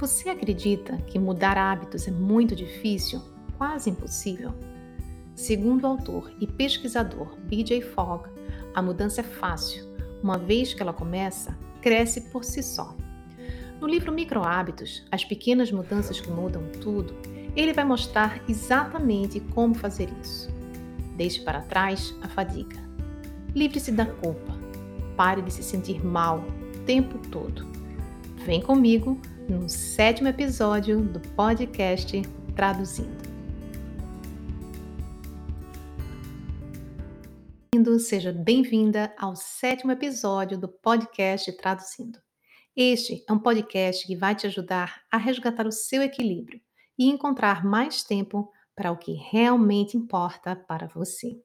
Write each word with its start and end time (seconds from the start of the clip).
Você 0.00 0.30
acredita 0.30 0.96
que 0.96 1.18
mudar 1.18 1.58
hábitos 1.58 2.08
é 2.08 2.10
muito 2.10 2.56
difícil, 2.56 3.20
quase 3.58 3.90
impossível? 3.90 4.54
Segundo 5.34 5.84
o 5.84 5.88
autor 5.88 6.32
e 6.40 6.46
pesquisador 6.46 7.36
BJ 7.40 7.82
Fogg, 7.82 8.30
a 8.74 8.80
mudança 8.80 9.20
é 9.20 9.24
fácil. 9.24 9.84
Uma 10.22 10.38
vez 10.38 10.72
que 10.72 10.80
ela 10.80 10.94
começa, 10.94 11.54
cresce 11.82 12.22
por 12.30 12.44
si 12.44 12.62
só. 12.62 12.96
No 13.78 13.86
livro 13.86 14.10
Micro 14.10 14.42
Hábitos, 14.42 15.04
As 15.12 15.22
Pequenas 15.22 15.70
Mudanças 15.70 16.18
que 16.18 16.30
Mudam 16.30 16.62
Tudo, 16.80 17.14
ele 17.54 17.74
vai 17.74 17.84
mostrar 17.84 18.42
exatamente 18.48 19.38
como 19.52 19.74
fazer 19.74 20.08
isso. 20.22 20.48
Deixe 21.14 21.42
para 21.42 21.60
trás 21.60 22.14
a 22.22 22.28
fadiga. 22.28 22.78
Livre-se 23.54 23.92
da 23.92 24.06
culpa. 24.06 24.56
Pare 25.14 25.42
de 25.42 25.52
se 25.52 25.62
sentir 25.62 26.02
mal 26.02 26.38
o 26.38 26.78
tempo 26.86 27.18
todo. 27.28 27.66
Vem 28.46 28.62
comigo 28.62 29.20
no 29.50 29.68
sétimo 29.68 30.28
episódio 30.28 31.02
do 31.02 31.18
podcast 31.34 32.22
Traduzindo. 32.54 33.28
Seja 37.98 38.32
bem-vinda 38.32 39.12
ao 39.18 39.34
sétimo 39.34 39.90
episódio 39.90 40.56
do 40.56 40.68
podcast 40.68 41.50
Traduzindo. 41.56 42.20
Este 42.76 43.24
é 43.28 43.32
um 43.32 43.40
podcast 43.40 44.06
que 44.06 44.14
vai 44.14 44.36
te 44.36 44.46
ajudar 44.46 45.02
a 45.10 45.16
resgatar 45.16 45.66
o 45.66 45.72
seu 45.72 46.00
equilíbrio 46.00 46.60
e 46.96 47.08
encontrar 47.08 47.64
mais 47.64 48.04
tempo 48.04 48.52
para 48.76 48.92
o 48.92 48.96
que 48.96 49.14
realmente 49.14 49.96
importa 49.96 50.54
para 50.54 50.86
você. 50.86 51.36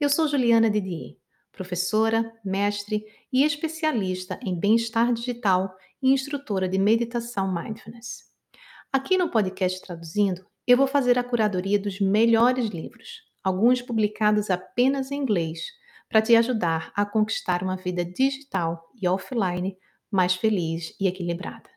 Eu 0.00 0.08
sou 0.08 0.26
Juliana 0.26 0.70
Didier, 0.70 1.16
professora, 1.52 2.32
mestre 2.42 3.04
e 3.30 3.44
especialista 3.44 4.40
em 4.42 4.58
bem-estar 4.58 5.12
digital 5.12 5.76
e 6.02 6.12
instrutora 6.12 6.68
de 6.68 6.78
meditação 6.78 7.52
mindfulness. 7.52 8.24
Aqui 8.92 9.18
no 9.18 9.30
podcast 9.30 9.80
Traduzindo, 9.82 10.46
eu 10.66 10.76
vou 10.76 10.86
fazer 10.86 11.18
a 11.18 11.24
curadoria 11.24 11.78
dos 11.78 12.00
melhores 12.00 12.66
livros, 12.66 13.22
alguns 13.42 13.82
publicados 13.82 14.50
apenas 14.50 15.10
em 15.10 15.16
inglês, 15.16 15.60
para 16.08 16.22
te 16.22 16.34
ajudar 16.36 16.92
a 16.94 17.04
conquistar 17.04 17.62
uma 17.62 17.76
vida 17.76 18.04
digital 18.04 18.90
e 19.00 19.06
offline 19.08 19.76
mais 20.10 20.34
feliz 20.34 20.94
e 20.98 21.06
equilibrada. 21.06 21.68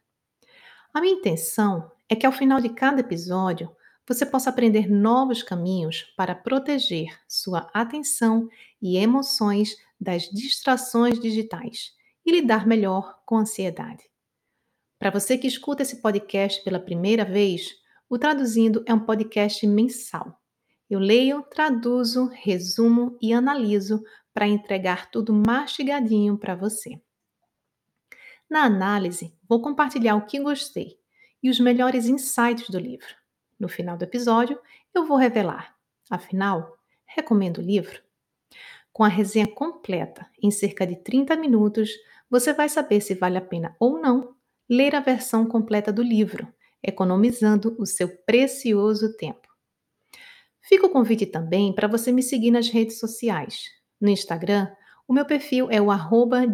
A 0.94 1.02
minha 1.02 1.16
intenção 1.16 1.92
é 2.10 2.16
que 2.16 2.26
ao 2.26 2.32
final 2.32 2.60
de 2.60 2.70
cada 2.70 3.02
episódio 3.02 3.74
você 4.08 4.26
possa 4.26 4.50
aprender 4.50 4.90
novos 4.90 5.42
caminhos 5.42 6.04
para 6.18 6.36
proteger 6.36 7.18
sua 7.28 7.70
atenção 7.74 8.50
e 8.82 8.98
emoções 8.98 9.78
das 10.00 10.24
distrações 10.24 11.20
digitais 11.20 11.94
e 12.26 12.32
lidar 12.32 12.68
melhor 12.68 13.20
com 13.26 13.38
a 13.38 13.42
ansiedade. 13.42 14.11
Para 15.02 15.10
você 15.10 15.36
que 15.36 15.48
escuta 15.48 15.82
esse 15.82 16.00
podcast 16.00 16.64
pela 16.64 16.80
primeira 16.80 17.26
vez, 17.26 17.76
o 18.08 18.20
Traduzindo 18.20 18.84
é 18.86 18.94
um 18.94 19.00
podcast 19.00 19.66
mensal. 19.66 20.40
Eu 20.88 21.00
leio, 21.00 21.42
traduzo, 21.42 22.28
resumo 22.28 23.18
e 23.20 23.34
analiso 23.34 24.04
para 24.32 24.48
entregar 24.48 25.10
tudo 25.10 25.34
mastigadinho 25.34 26.38
para 26.38 26.54
você. 26.54 27.02
Na 28.48 28.64
análise, 28.64 29.36
vou 29.50 29.60
compartilhar 29.60 30.16
o 30.18 30.28
que 30.28 30.40
gostei 30.40 31.00
e 31.42 31.50
os 31.50 31.60
melhores 31.60 32.06
insights 32.06 32.70
do 32.70 32.78
livro. 32.78 33.16
No 33.60 33.68
final 33.68 33.98
do 33.98 34.04
episódio, 34.04 34.62
eu 34.94 35.04
vou 35.08 35.18
revelar. 35.18 35.76
Afinal, 36.12 36.78
recomendo 37.08 37.58
o 37.58 37.64
livro? 37.64 38.04
Com 38.94 39.04
a 39.04 39.08
resenha 39.08 39.48
completa, 39.48 40.30
em 40.40 40.52
cerca 40.52 40.86
de 40.86 40.96
30 40.96 41.36
minutos, 41.38 41.90
você 42.30 42.54
vai 42.54 42.70
saber 42.70 43.02
se 43.02 43.16
vale 43.16 43.40
a 43.40 43.42
pena 43.42 43.76
ou 43.80 44.00
não 44.00 44.31
ler 44.72 44.96
a 44.96 45.02
versão 45.02 45.46
completa 45.46 45.92
do 45.92 46.02
livro, 46.02 46.48
economizando 46.82 47.76
o 47.78 47.86
seu 47.86 48.08
precioso 48.08 49.18
tempo. 49.18 49.50
Fica 50.62 50.88
o 50.88 50.90
convite 50.90 51.26
também 51.26 51.76
para 51.76 51.90
você 51.90 52.10
me 52.10 52.24
seguir 52.24 52.52
nas 52.52 52.70
redes 52.70 52.98
sociais. 52.98 53.66
No 54.00 54.08
Instagram, 54.08 54.72
o 55.06 55.14
meu 55.14 55.26
perfil 55.26 55.68
é 55.70 55.82
o 55.82 55.90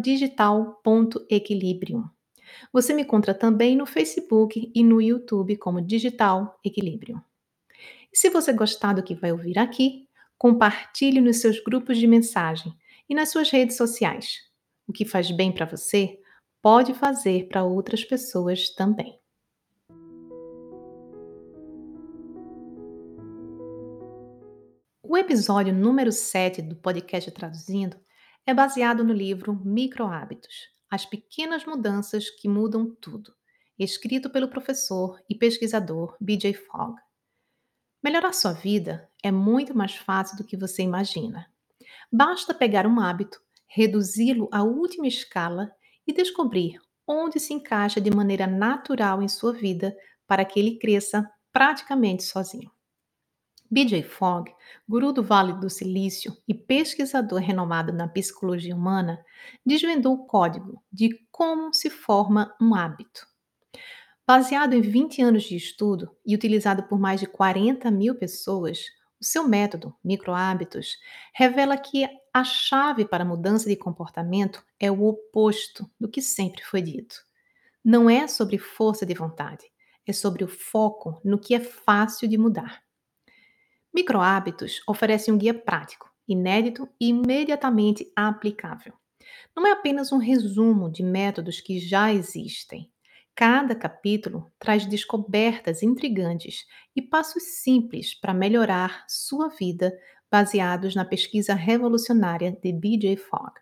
digital.equilibrium. 0.02 2.06
Você 2.72 2.92
me 2.92 3.02
encontra 3.02 3.32
também 3.32 3.76
no 3.76 3.86
Facebook 3.86 4.72
e 4.74 4.82
no 4.82 5.00
YouTube 5.00 5.56
como 5.56 5.80
Digital 5.80 6.58
Equilibrium. 6.64 7.20
E 8.12 8.18
se 8.18 8.28
você 8.30 8.52
gostar 8.52 8.94
do 8.94 9.02
que 9.02 9.14
vai 9.14 9.30
ouvir 9.30 9.60
aqui, 9.60 10.08
compartilhe 10.36 11.20
nos 11.20 11.40
seus 11.40 11.62
grupos 11.62 11.96
de 11.96 12.08
mensagem 12.08 12.74
e 13.08 13.14
nas 13.14 13.30
suas 13.30 13.48
redes 13.48 13.76
sociais. 13.76 14.40
O 14.88 14.92
que 14.92 15.04
faz 15.04 15.30
bem 15.30 15.52
para 15.52 15.66
você 15.66 16.18
pode 16.70 16.92
fazer 16.92 17.48
para 17.48 17.64
outras 17.64 18.04
pessoas 18.04 18.68
também. 18.68 19.18
O 25.02 25.16
episódio 25.16 25.72
número 25.72 26.12
7 26.12 26.60
do 26.60 26.76
podcast 26.76 27.30
Traduzindo 27.30 27.96
é 28.46 28.52
baseado 28.52 29.02
no 29.02 29.14
livro 29.14 29.58
Micro 29.64 30.08
Hábitos 30.08 30.68
As 30.90 31.06
Pequenas 31.06 31.64
Mudanças 31.64 32.28
que 32.28 32.46
Mudam 32.46 32.94
Tudo, 33.00 33.32
escrito 33.78 34.28
pelo 34.28 34.50
professor 34.50 35.18
e 35.26 35.34
pesquisador 35.34 36.18
BJ 36.20 36.52
Fogg. 36.52 37.00
Melhorar 38.04 38.34
sua 38.34 38.52
vida 38.52 39.10
é 39.24 39.32
muito 39.32 39.74
mais 39.74 39.96
fácil 39.96 40.36
do 40.36 40.44
que 40.44 40.54
você 40.54 40.82
imagina. 40.82 41.50
Basta 42.12 42.52
pegar 42.52 42.86
um 42.86 43.00
hábito, 43.00 43.40
reduzi-lo 43.66 44.50
à 44.52 44.62
última 44.62 45.06
escala 45.06 45.72
e 46.08 46.12
descobrir 46.12 46.80
onde 47.06 47.38
se 47.38 47.52
encaixa 47.52 48.00
de 48.00 48.10
maneira 48.10 48.46
natural 48.46 49.22
em 49.22 49.28
sua 49.28 49.52
vida 49.52 49.94
para 50.26 50.44
que 50.44 50.58
ele 50.58 50.78
cresça 50.78 51.30
praticamente 51.52 52.24
sozinho. 52.24 52.70
BJ 53.70 54.02
Fogg, 54.02 54.50
guru 54.88 55.12
do 55.12 55.22
Vale 55.22 55.52
do 55.52 55.68
Silício 55.68 56.34
e 56.48 56.54
pesquisador 56.54 57.40
renomado 57.40 57.92
na 57.92 58.08
psicologia 58.08 58.74
humana, 58.74 59.22
desvendou 59.64 60.14
o 60.14 60.26
código 60.26 60.82
de 60.90 61.10
como 61.30 61.74
se 61.74 61.90
forma 61.90 62.54
um 62.60 62.74
hábito. 62.74 63.26
Baseado 64.26 64.72
em 64.72 64.80
20 64.80 65.22
anos 65.22 65.44
de 65.44 65.56
estudo 65.56 66.10
e 66.24 66.34
utilizado 66.34 66.82
por 66.84 66.98
mais 66.98 67.20
de 67.20 67.26
40 67.26 67.90
mil 67.90 68.14
pessoas, 68.14 68.80
o 69.20 69.24
seu 69.24 69.46
método, 69.46 69.94
Microhábitos, 70.02 70.96
revela 71.34 71.76
que 71.76 72.08
a 72.38 72.44
chave 72.44 73.04
para 73.04 73.24
a 73.24 73.26
mudança 73.26 73.68
de 73.68 73.74
comportamento 73.74 74.64
é 74.78 74.88
o 74.90 75.04
oposto 75.04 75.90
do 75.98 76.08
que 76.08 76.22
sempre 76.22 76.62
foi 76.62 76.80
dito. 76.80 77.16
Não 77.84 78.08
é 78.08 78.28
sobre 78.28 78.58
força 78.58 79.04
de 79.04 79.12
vontade, 79.12 79.64
é 80.06 80.12
sobre 80.12 80.44
o 80.44 80.48
foco 80.48 81.20
no 81.24 81.38
que 81.38 81.52
é 81.52 81.58
fácil 81.58 82.28
de 82.28 82.38
mudar. 82.38 82.80
Microhábitos 83.92 84.80
oferece 84.86 85.32
um 85.32 85.36
guia 85.36 85.52
prático, 85.52 86.08
inédito 86.28 86.88
e 87.00 87.08
imediatamente 87.08 88.08
aplicável. 88.14 88.92
Não 89.56 89.66
é 89.66 89.72
apenas 89.72 90.12
um 90.12 90.18
resumo 90.18 90.88
de 90.88 91.02
métodos 91.02 91.60
que 91.60 91.80
já 91.80 92.12
existem. 92.12 92.88
Cada 93.34 93.74
capítulo 93.74 94.48
traz 94.60 94.86
descobertas 94.86 95.82
intrigantes 95.82 96.66
e 96.94 97.02
passos 97.02 97.42
simples 97.62 98.14
para 98.14 98.32
melhorar 98.32 99.04
sua 99.08 99.48
vida 99.48 99.92
baseados 100.30 100.94
na 100.94 101.04
pesquisa 101.04 101.54
revolucionária 101.54 102.52
de 102.62 102.72
BJ 102.72 103.16
Fogg. 103.16 103.52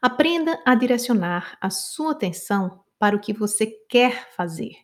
Aprenda 0.00 0.60
a 0.64 0.74
direcionar 0.74 1.56
a 1.60 1.70
sua 1.70 2.12
atenção 2.12 2.82
para 2.98 3.16
o 3.16 3.20
que 3.20 3.32
você 3.32 3.66
quer 3.88 4.30
fazer 4.32 4.76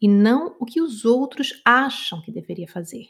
e 0.00 0.08
não 0.08 0.56
o 0.58 0.66
que 0.66 0.80
os 0.80 1.04
outros 1.04 1.60
acham 1.64 2.20
que 2.22 2.32
deveria 2.32 2.68
fazer. 2.68 3.08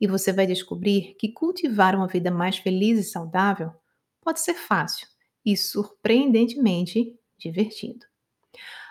E 0.00 0.06
você 0.06 0.32
vai 0.32 0.46
descobrir 0.46 1.16
que 1.18 1.32
cultivar 1.32 1.94
uma 1.94 2.06
vida 2.06 2.30
mais 2.30 2.58
feliz 2.58 2.98
e 2.98 3.10
saudável 3.10 3.72
pode 4.20 4.40
ser 4.40 4.54
fácil 4.54 5.06
e 5.44 5.56
surpreendentemente 5.56 7.14
divertido. 7.38 8.06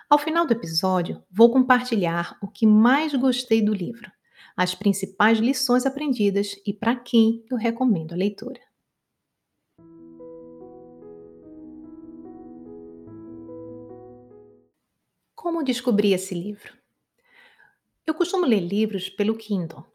Ao 0.10 0.18
final 0.18 0.46
do 0.46 0.54
episódio, 0.54 1.24
vou 1.30 1.52
compartilhar 1.52 2.38
o 2.42 2.48
que 2.48 2.66
mais 2.66 3.14
gostei 3.14 3.62
do 3.62 3.74
livro 3.74 4.12
as 4.58 4.74
principais 4.74 5.38
lições 5.38 5.86
aprendidas 5.86 6.60
e 6.66 6.74
para 6.74 6.96
quem 6.96 7.46
eu 7.48 7.56
recomendo 7.56 8.14
a 8.14 8.16
leitura. 8.16 8.60
Como 15.36 15.64
descobri 15.64 16.12
esse 16.12 16.34
livro? 16.34 16.74
Eu 18.04 18.16
costumo 18.16 18.48
ler 18.48 18.60
livros 18.60 19.12
pelo 19.12 19.38
Kindle. 19.38 19.86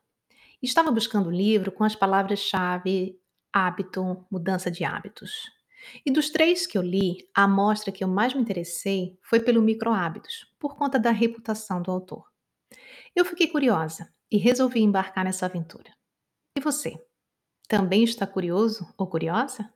Estava 0.63 0.93
buscando 0.93 1.29
um 1.29 1.33
livro 1.33 1.73
com 1.73 1.83
as 1.83 1.97
palavras-chave 1.97 3.19
hábito, 3.53 4.25
mudança 4.31 4.71
de 4.71 4.85
hábitos. 4.85 5.51
E 6.07 6.13
dos 6.13 6.31
três 6.31 6.69
que 6.69 6.79
eu 6.79 6.83
li, 6.83 7.29
a 7.35 7.43
amostra 7.43 7.91
que 7.91 8.05
eu 8.05 8.09
mais 8.09 8.33
me 8.33 8.41
interessei 8.41 9.19
foi 9.21 9.41
pelo 9.41 9.61
micro 9.61 9.91
hábitos, 9.91 10.47
por 10.61 10.77
conta 10.77 11.01
da 11.01 11.11
reputação 11.11 11.83
do 11.83 11.91
autor. 11.91 12.25
Eu 13.15 13.25
fiquei 13.25 13.49
curiosa 13.49 14.09
e 14.33 14.39
resolvi 14.39 14.81
embarcar 14.81 15.25
nessa 15.25 15.45
aventura. 15.45 15.95
E 16.57 16.61
você? 16.61 16.99
Também 17.69 18.03
está 18.03 18.27
curioso 18.27 18.93
ou 18.97 19.07
curiosa? 19.07 19.71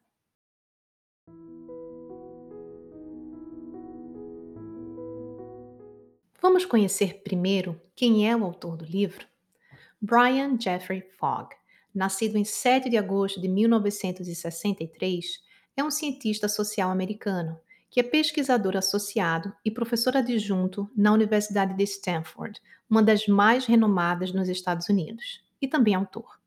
Vamos 6.41 6.65
conhecer 6.65 7.23
primeiro 7.23 7.79
quem 7.95 8.29
é 8.29 8.35
o 8.35 8.45
autor 8.45 8.79
do 8.79 8.87
livro? 8.87 9.27
Brian 10.01 10.59
Jeffrey 10.59 11.03
Fogg, 11.03 11.55
nascido 11.95 12.39
em 12.39 12.45
7 12.45 12.89
de 12.89 12.97
agosto 12.97 13.39
de 13.41 13.49
1963, 13.49 15.41
é 15.77 15.85
um 15.85 15.91
cientista 15.91 16.49
social 16.49 16.91
americano 16.91 17.61
que 17.97 18.01
é 18.01 18.03
pesquisador 18.03 18.77
associado 18.77 19.55
e 19.65 19.71
professor 19.71 20.15
adjunto 20.19 20.87
na 20.95 21.15
Universidade 21.15 21.75
de 21.75 21.83
Stanford, 21.85 22.61
uma 22.91 23.03
das 23.03 23.27
mais 23.27 23.65
renomadas 23.65 24.35
nos 24.35 24.51
Estados 24.51 24.91
Unidos, 24.91 25.43
e 25.63 25.67
também 25.67 25.95
autor. 25.95 26.39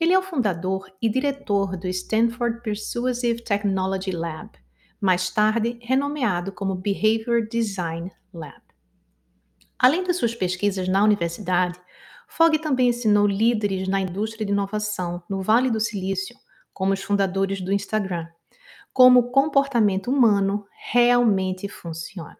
Ele 0.00 0.14
é 0.14 0.18
o 0.18 0.22
fundador 0.22 0.90
e 1.02 1.10
diretor 1.10 1.76
do 1.76 1.86
Stanford 1.88 2.62
Persuasive 2.62 3.44
Technology 3.44 4.12
Lab, 4.12 4.48
mais 4.98 5.28
tarde 5.28 5.78
renomeado 5.82 6.50
como 6.52 6.74
Behavior 6.74 7.46
Design 7.46 8.10
Lab. 8.32 8.62
Além 9.78 10.02
de 10.02 10.14
suas 10.14 10.34
pesquisas 10.34 10.88
na 10.88 11.04
universidade, 11.04 11.78
Fogg 12.26 12.58
também 12.60 12.88
ensinou 12.88 13.26
líderes 13.26 13.86
na 13.88 14.00
indústria 14.00 14.46
de 14.46 14.52
inovação 14.52 15.22
no 15.28 15.42
Vale 15.42 15.70
do 15.70 15.80
Silício, 15.80 16.34
como 16.72 16.94
os 16.94 17.02
fundadores 17.02 17.60
do 17.60 17.74
Instagram, 17.74 18.26
como 18.92 19.20
o 19.20 19.30
comportamento 19.30 20.10
humano 20.10 20.66
realmente 20.90 21.68
funciona. 21.68 22.38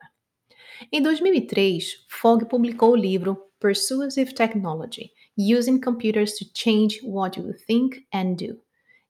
Em 0.90 1.00
2003, 1.00 2.06
Fogg 2.08 2.46
publicou 2.46 2.92
o 2.92 2.96
livro 2.96 3.50
Persuasive 3.58 4.34
Technology: 4.34 5.12
Using 5.38 5.80
Computers 5.80 6.36
to 6.38 6.44
Change 6.54 7.00
What 7.04 7.38
You 7.38 7.54
Think 7.66 8.06
and 8.12 8.34
Do. 8.34 8.60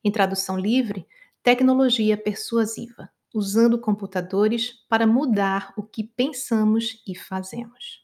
Em 0.04 0.10
tradução 0.10 0.58
livre, 0.58 1.06
Tecnologia 1.42 2.16
Persuasiva, 2.16 3.10
usando 3.34 3.80
computadores 3.80 4.72
para 4.88 5.06
mudar 5.06 5.72
o 5.76 5.82
que 5.82 6.04
pensamos 6.04 7.02
e 7.06 7.16
fazemos. 7.16 8.02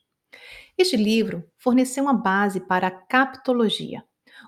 Este 0.77 0.97
livro 0.97 1.45
forneceu 1.57 2.05
uma 2.05 2.15
base 2.15 2.61
para 2.61 2.87
a 2.87 2.91
captologia, 2.91 4.05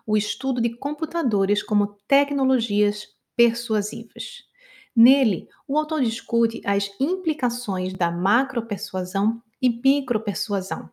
o 0.06 0.16
estudo 0.16 0.60
de 0.60 0.70
computadores 0.76 1.62
como 1.62 1.98
tecnologias 2.08 3.08
persuasivas. 3.36 4.49
Nele, 4.94 5.48
o 5.66 5.78
autor 5.78 6.02
discute 6.02 6.60
as 6.64 6.90
implicações 7.00 7.92
da 7.94 8.10
macropersuasão 8.10 9.42
e 9.62 9.68
micropersuasão, 9.68 10.90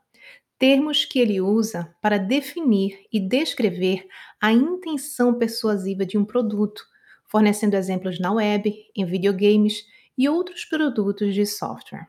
termos 0.59 1.05
que 1.05 1.19
ele 1.19 1.41
usa 1.41 1.95
para 2.01 2.17
definir 2.17 3.05
e 3.11 3.19
descrever 3.19 4.07
a 4.39 4.51
intenção 4.51 5.33
persuasiva 5.33 6.05
de 6.05 6.17
um 6.17 6.25
produto, 6.25 6.83
fornecendo 7.25 7.75
exemplos 7.75 8.19
na 8.19 8.31
web, 8.31 8.73
em 8.95 9.05
videogames 9.05 9.85
e 10.17 10.27
outros 10.27 10.65
produtos 10.65 11.33
de 11.33 11.45
software. 11.45 12.07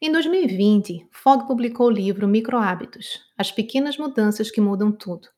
Em 0.00 0.12
2020, 0.12 1.08
Fogg 1.10 1.46
publicou 1.46 1.88
o 1.88 1.90
livro 1.90 2.28
Microhábitos: 2.28 3.20
As 3.36 3.50
Pequenas 3.50 3.96
Mudanças 3.96 4.48
que 4.48 4.60
Mudam 4.60 4.92
Tudo, 4.92 5.28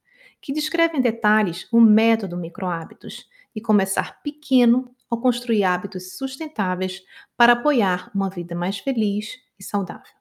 que 0.40 0.52
descreve 0.52 0.98
em 0.98 1.00
detalhes 1.00 1.66
o 1.72 1.80
método 1.80 2.36
microhábitos 2.36 3.26
e 3.54 3.60
começar 3.60 4.22
pequeno 4.22 4.94
ao 5.10 5.20
construir 5.20 5.64
hábitos 5.64 6.16
sustentáveis 6.16 7.02
para 7.36 7.54
apoiar 7.54 8.10
uma 8.14 8.30
vida 8.30 8.54
mais 8.54 8.78
feliz 8.78 9.36
e 9.58 9.64
saudável. 9.64 10.20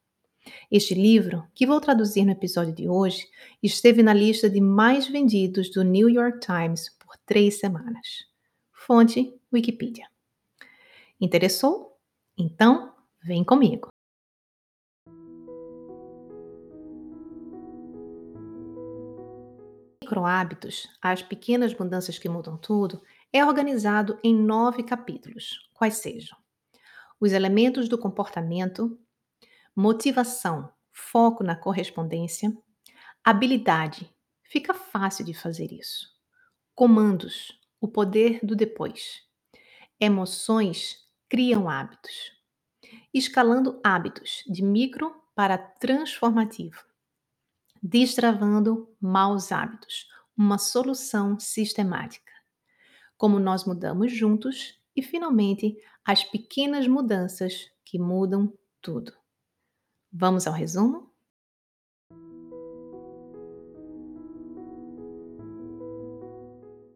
Este 0.71 0.95
livro, 0.95 1.45
que 1.53 1.67
vou 1.67 1.79
traduzir 1.79 2.25
no 2.25 2.31
episódio 2.31 2.73
de 2.73 2.89
hoje, 2.89 3.27
esteve 3.61 4.01
na 4.01 4.13
lista 4.13 4.49
de 4.49 4.59
mais 4.59 5.07
vendidos 5.07 5.69
do 5.69 5.83
New 5.83 6.09
York 6.09 6.39
Times 6.39 6.89
por 6.97 7.15
três 7.25 7.59
semanas. 7.59 8.25
Fonte 8.71 9.39
Wikipedia. 9.53 10.07
Interessou? 11.21 11.97
Então, 12.35 12.93
vem 13.21 13.43
comigo! 13.43 13.89
Microhábitos, 20.01 20.89
as 20.99 21.21
pequenas 21.21 21.75
mudanças 21.75 22.17
que 22.17 22.27
mudam 22.27 22.57
tudo, 22.57 23.03
é 23.33 23.45
organizado 23.45 24.19
em 24.23 24.35
nove 24.35 24.83
capítulos, 24.83 25.69
quais 25.73 25.95
sejam 25.95 26.37
os 27.19 27.33
elementos 27.33 27.89
do 27.89 27.97
comportamento, 27.97 28.97
motivação, 29.75 30.71
foco 30.93 31.43
na 31.43 31.55
correspondência, 31.55 32.55
habilidade, 33.23 34.09
fica 34.43 34.73
fácil 34.73 35.25
de 35.25 35.33
fazer 35.33 35.71
isso, 35.73 36.07
comandos, 36.75 37.59
o 37.81 37.87
poder 37.87 38.39
do 38.43 38.55
depois, 38.55 39.23
emoções 39.99 40.97
criam 41.29 41.69
hábitos, 41.69 42.33
escalando 43.13 43.79
hábitos 43.83 44.43
de 44.47 44.63
micro 44.63 45.15
para 45.35 45.57
transformativo 45.57 46.85
Destravando 47.81 48.93
maus 48.99 49.51
hábitos, 49.51 50.07
uma 50.37 50.57
solução 50.57 51.39
sistemática. 51.39 52.28
Como 53.19 53.37
nós 53.37 53.65
mudamos 53.65 54.13
juntos 54.13 54.81
e, 54.95 55.03
finalmente, 55.03 55.75
as 56.05 56.23
pequenas 56.23 56.87
mudanças 56.87 57.69
que 57.83 57.99
mudam 57.99 58.57
tudo. 58.81 59.11
Vamos 60.09 60.47
ao 60.47 60.53
resumo? 60.53 61.11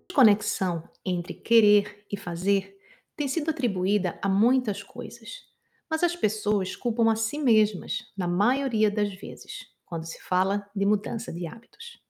A 0.09 0.15
conexão 0.15 0.89
entre 1.05 1.33
querer 1.33 2.05
e 2.09 2.15
fazer 2.15 2.73
tem 3.17 3.27
sido 3.27 3.51
atribuída 3.51 4.17
a 4.21 4.29
muitas 4.29 4.81
coisas, 4.81 5.41
mas 5.89 6.05
as 6.05 6.15
pessoas 6.15 6.73
culpam 6.73 7.11
a 7.11 7.17
si 7.17 7.37
mesmas, 7.37 7.97
na 8.15 8.29
maioria 8.29 8.89
das 8.89 9.13
vezes 9.13 9.65
quando 9.83 10.05
se 10.05 10.21
fala 10.21 10.71
de 10.73 10.85
mudança 10.85 11.33
de 11.33 11.45
hábitos. 11.45 12.01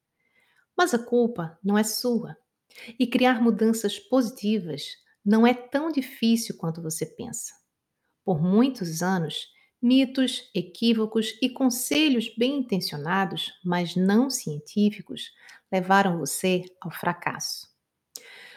Mas 0.77 0.93
a 0.93 0.99
culpa 0.99 1.57
não 1.63 1.75
é 1.75 1.83
sua. 1.83 2.37
E 2.99 3.07
criar 3.07 3.41
mudanças 3.41 3.99
positivas 3.99 4.83
não 5.23 5.45
é 5.45 5.53
tão 5.53 5.91
difícil 5.91 6.57
quanto 6.57 6.81
você 6.81 7.05
pensa. 7.05 7.53
Por 8.25 8.41
muitos 8.41 9.01
anos, 9.01 9.47
mitos, 9.81 10.49
equívocos 10.55 11.37
e 11.41 11.49
conselhos 11.49 12.33
bem 12.37 12.57
intencionados, 12.57 13.51
mas 13.63 13.95
não 13.95 14.29
científicos, 14.29 15.31
levaram 15.71 16.17
você 16.17 16.63
ao 16.79 16.89
fracasso. 16.91 17.67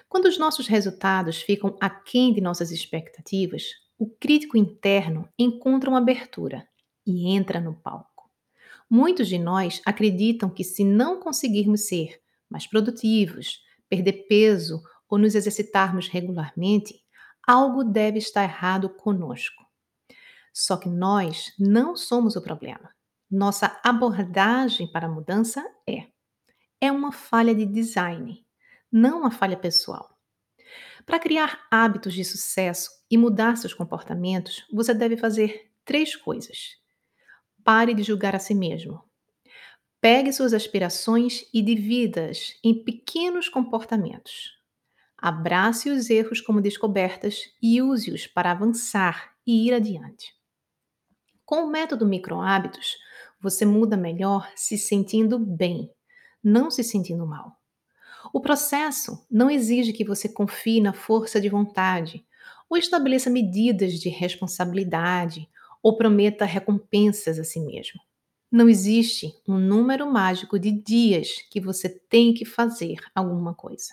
Quando 0.08 0.26
os 0.26 0.38
nossos 0.38 0.68
resultados 0.68 1.42
ficam 1.42 1.76
aquém 1.80 2.32
de 2.32 2.40
nossas 2.40 2.70
expectativas, 2.70 3.64
o 3.98 4.08
crítico 4.08 4.56
interno 4.56 5.28
encontra 5.38 5.90
uma 5.90 5.98
abertura 5.98 6.66
e 7.04 7.34
entra 7.34 7.60
no 7.60 7.74
palco. 7.74 8.30
Muitos 8.88 9.26
de 9.26 9.38
nós 9.38 9.82
acreditam 9.84 10.48
que, 10.48 10.62
se 10.62 10.84
não 10.84 11.18
conseguirmos 11.18 11.88
ser 11.88 12.20
mais 12.48 12.66
produtivos, 12.68 13.60
perder 13.88 14.26
peso 14.28 14.82
ou 15.08 15.18
nos 15.18 15.34
exercitarmos 15.34 16.08
regularmente, 16.08 16.94
algo 17.46 17.84
deve 17.84 18.18
estar 18.18 18.42
errado 18.42 18.88
conosco. 18.88 19.64
Só 20.52 20.76
que 20.76 20.88
nós 20.88 21.52
não 21.58 21.96
somos 21.96 22.34
o 22.34 22.42
problema. 22.42 22.90
Nossa 23.30 23.78
abordagem 23.84 24.90
para 24.90 25.06
a 25.06 25.10
mudança 25.10 25.64
é: 25.86 26.06
é 26.80 26.90
uma 26.90 27.12
falha 27.12 27.54
de 27.54 27.66
design, 27.66 28.44
não 28.90 29.20
uma 29.20 29.30
falha 29.30 29.56
pessoal. 29.56 30.16
Para 31.04 31.18
criar 31.20 31.66
hábitos 31.70 32.14
de 32.14 32.24
sucesso 32.24 32.90
e 33.10 33.16
mudar 33.16 33.56
seus 33.56 33.72
comportamentos, 33.72 34.66
você 34.72 34.92
deve 34.92 35.16
fazer 35.16 35.70
três 35.84 36.16
coisas. 36.16 36.76
Pare 37.62 37.94
de 37.94 38.02
julgar 38.02 38.34
a 38.34 38.38
si 38.40 38.54
mesmo. 38.54 39.05
Pegue 40.00 40.32
suas 40.32 40.52
aspirações 40.52 41.46
e 41.52 41.62
divida-as 41.62 42.54
em 42.62 42.84
pequenos 42.84 43.48
comportamentos. 43.48 44.56
Abrace 45.18 45.90
os 45.90 46.10
erros 46.10 46.40
como 46.40 46.60
descobertas 46.60 47.50
e 47.62 47.80
use-os 47.80 48.26
para 48.26 48.50
avançar 48.50 49.32
e 49.46 49.66
ir 49.66 49.72
adiante. 49.72 50.34
Com 51.44 51.64
o 51.64 51.70
método 51.70 52.06
microhábitos, 52.06 52.96
você 53.40 53.64
muda 53.64 53.96
melhor 53.96 54.50
se 54.54 54.76
sentindo 54.76 55.38
bem, 55.38 55.90
não 56.42 56.70
se 56.70 56.84
sentindo 56.84 57.26
mal. 57.26 57.56
O 58.32 58.40
processo 58.40 59.24
não 59.30 59.50
exige 59.50 59.92
que 59.92 60.04
você 60.04 60.28
confie 60.28 60.80
na 60.80 60.92
força 60.92 61.40
de 61.40 61.48
vontade 61.48 62.26
ou 62.68 62.76
estabeleça 62.76 63.30
medidas 63.30 63.94
de 63.94 64.08
responsabilidade 64.08 65.48
ou 65.82 65.96
prometa 65.96 66.44
recompensas 66.44 67.38
a 67.38 67.44
si 67.44 67.60
mesmo. 67.60 68.00
Não 68.56 68.70
existe 68.70 69.38
um 69.46 69.58
número 69.58 70.10
mágico 70.10 70.58
de 70.58 70.72
dias 70.72 71.42
que 71.50 71.60
você 71.60 71.90
tem 71.90 72.32
que 72.32 72.46
fazer 72.46 72.96
alguma 73.14 73.52
coisa. 73.52 73.92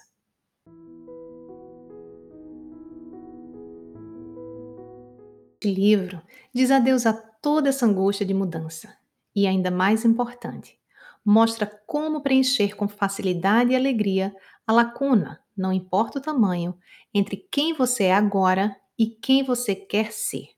O 5.61 5.67
livro 5.67 6.21
diz 6.53 6.71
adeus 6.71 7.05
a 7.05 7.11
toda 7.11 7.67
essa 7.67 7.85
angústia 7.85 8.25
de 8.25 8.33
mudança 8.33 8.95
e, 9.35 9.45
ainda 9.45 9.69
mais 9.69 10.05
importante, 10.05 10.79
mostra 11.25 11.67
como 11.85 12.21
preencher 12.21 12.73
com 12.73 12.87
facilidade 12.87 13.73
e 13.73 13.75
alegria 13.75 14.33
a 14.65 14.71
lacuna, 14.71 15.41
não 15.57 15.73
importa 15.73 16.19
o 16.19 16.21
tamanho, 16.21 16.73
entre 17.13 17.35
quem 17.35 17.73
você 17.73 18.05
é 18.05 18.15
agora 18.15 18.73
e 18.97 19.07
quem 19.07 19.43
você 19.43 19.75
quer 19.75 20.13
ser. 20.13 20.51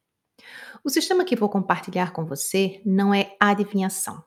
O 0.85 0.89
sistema 0.91 1.25
que 1.25 1.35
vou 1.35 1.49
compartilhar 1.49 2.13
com 2.13 2.23
você 2.23 2.79
não 2.85 3.11
é 3.11 3.35
adivinhação. 3.39 4.23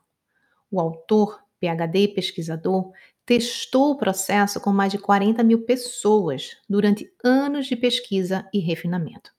O 0.69 0.77
autor, 0.77 1.41
PhD 1.57 2.09
pesquisador, 2.09 2.91
testou 3.25 3.91
o 3.91 3.97
processo 3.97 4.59
com 4.59 4.73
mais 4.73 4.91
de 4.91 4.97
40 4.97 5.41
mil 5.41 5.63
pessoas 5.63 6.57
durante 6.67 7.09
anos 7.23 7.67
de 7.67 7.77
pesquisa 7.77 8.45
e 8.53 8.59
refinamento. 8.59 9.31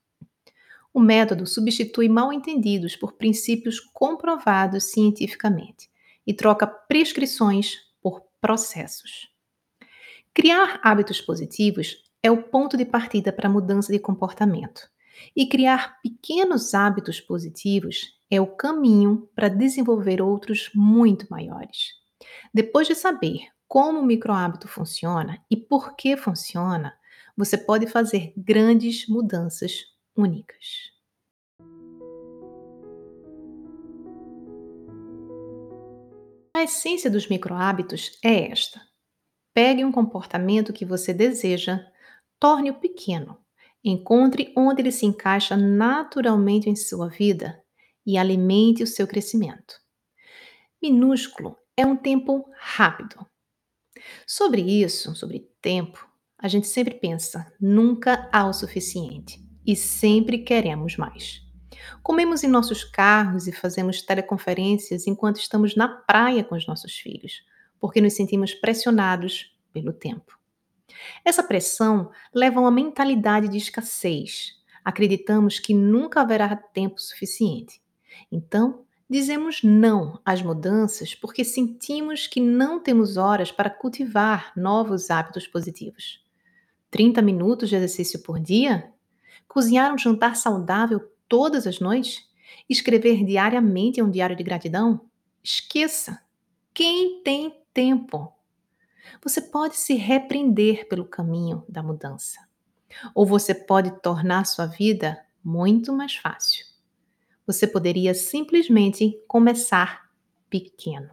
O 0.94 0.98
método 0.98 1.46
substitui 1.46 2.08
mal-entendidos 2.08 2.96
por 2.96 3.12
princípios 3.12 3.78
comprovados 3.78 4.84
cientificamente 4.84 5.90
e 6.26 6.32
troca 6.32 6.66
prescrições 6.66 7.74
por 8.00 8.22
processos. 8.40 9.28
Criar 10.32 10.80
hábitos 10.82 11.20
positivos 11.20 12.02
é 12.22 12.30
o 12.30 12.44
ponto 12.44 12.78
de 12.78 12.86
partida 12.86 13.30
para 13.30 13.46
a 13.46 13.52
mudança 13.52 13.92
de 13.92 13.98
comportamento. 13.98 14.88
E 15.34 15.46
criar 15.46 16.00
pequenos 16.02 16.74
hábitos 16.74 17.20
positivos 17.20 18.18
é 18.30 18.40
o 18.40 18.46
caminho 18.46 19.28
para 19.34 19.48
desenvolver 19.48 20.22
outros 20.22 20.70
muito 20.74 21.26
maiores. 21.30 21.94
Depois 22.52 22.86
de 22.86 22.94
saber 22.94 23.48
como 23.66 24.00
o 24.00 24.04
microhábito 24.04 24.66
funciona 24.66 25.44
e 25.50 25.56
por 25.56 25.94
que 25.94 26.16
funciona, 26.16 26.92
você 27.36 27.56
pode 27.56 27.86
fazer 27.86 28.32
grandes 28.36 29.06
mudanças 29.08 29.84
únicas. 30.16 30.90
A 36.54 36.64
essência 36.64 37.10
dos 37.10 37.28
microhábitos 37.28 38.18
é 38.22 38.50
esta: 38.50 38.80
pegue 39.54 39.84
um 39.84 39.92
comportamento 39.92 40.72
que 40.72 40.84
você 40.84 41.14
deseja, 41.14 41.86
torne-o 42.38 42.74
pequeno, 42.74 43.38
encontre 43.84 44.52
onde 44.56 44.82
ele 44.82 44.92
se 44.92 45.06
encaixa 45.06 45.56
naturalmente 45.56 46.68
em 46.68 46.76
sua 46.76 47.08
vida 47.08 47.62
e 48.06 48.18
alimente 48.18 48.82
o 48.82 48.86
seu 48.86 49.06
crescimento. 49.06 49.74
Minúsculo 50.82 51.56
é 51.76 51.86
um 51.86 51.96
tempo 51.96 52.46
rápido. 52.58 53.26
Sobre 54.26 54.62
isso, 54.62 55.14
sobre 55.14 55.48
tempo, 55.60 56.08
a 56.38 56.48
gente 56.48 56.66
sempre 56.66 56.94
pensa, 56.94 57.52
nunca 57.60 58.28
há 58.32 58.46
o 58.46 58.52
suficiente 58.52 59.44
e 59.66 59.76
sempre 59.76 60.38
queremos 60.38 60.96
mais. 60.96 61.42
Comemos 62.02 62.42
em 62.42 62.48
nossos 62.48 62.82
carros 62.82 63.46
e 63.46 63.52
fazemos 63.52 64.02
teleconferências 64.02 65.06
enquanto 65.06 65.38
estamos 65.38 65.76
na 65.76 65.88
praia 65.88 66.42
com 66.42 66.54
os 66.54 66.66
nossos 66.66 66.94
filhos, 66.94 67.44
porque 67.78 68.00
nos 68.00 68.14
sentimos 68.14 68.54
pressionados 68.54 69.54
pelo 69.72 69.92
tempo. 69.92 70.39
Essa 71.24 71.42
pressão 71.42 72.10
leva 72.34 72.58
a 72.58 72.62
uma 72.62 72.70
mentalidade 72.70 73.48
de 73.48 73.58
escassez. 73.58 74.60
Acreditamos 74.84 75.58
que 75.58 75.74
nunca 75.74 76.20
haverá 76.20 76.56
tempo 76.56 77.00
suficiente. 77.00 77.82
Então, 78.30 78.84
dizemos 79.08 79.62
não 79.62 80.20
às 80.24 80.42
mudanças 80.42 81.14
porque 81.14 81.44
sentimos 81.44 82.26
que 82.26 82.40
não 82.40 82.80
temos 82.80 83.16
horas 83.16 83.52
para 83.52 83.70
cultivar 83.70 84.52
novos 84.56 85.10
hábitos 85.10 85.46
positivos. 85.46 86.24
30 86.90 87.22
minutos 87.22 87.68
de 87.68 87.76
exercício 87.76 88.22
por 88.22 88.40
dia? 88.40 88.92
Cozinhar 89.46 89.92
um 89.94 89.98
jantar 89.98 90.36
saudável 90.36 91.00
todas 91.28 91.66
as 91.66 91.78
noites? 91.80 92.28
Escrever 92.68 93.24
diariamente 93.24 94.02
um 94.02 94.10
diário 94.10 94.36
de 94.36 94.42
gratidão? 94.42 95.02
Esqueça! 95.42 96.20
Quem 96.72 97.22
tem 97.22 97.60
tempo? 97.72 98.32
Você 99.22 99.40
pode 99.40 99.76
se 99.76 99.94
repreender 99.94 100.88
pelo 100.88 101.04
caminho 101.04 101.64
da 101.68 101.82
mudança. 101.82 102.40
Ou 103.14 103.24
você 103.24 103.54
pode 103.54 103.90
tornar 104.00 104.44
sua 104.46 104.66
vida 104.66 105.18
muito 105.44 105.92
mais 105.92 106.16
fácil. 106.16 106.66
Você 107.46 107.66
poderia 107.66 108.14
simplesmente 108.14 109.18
começar 109.26 110.10
pequeno. 110.48 111.10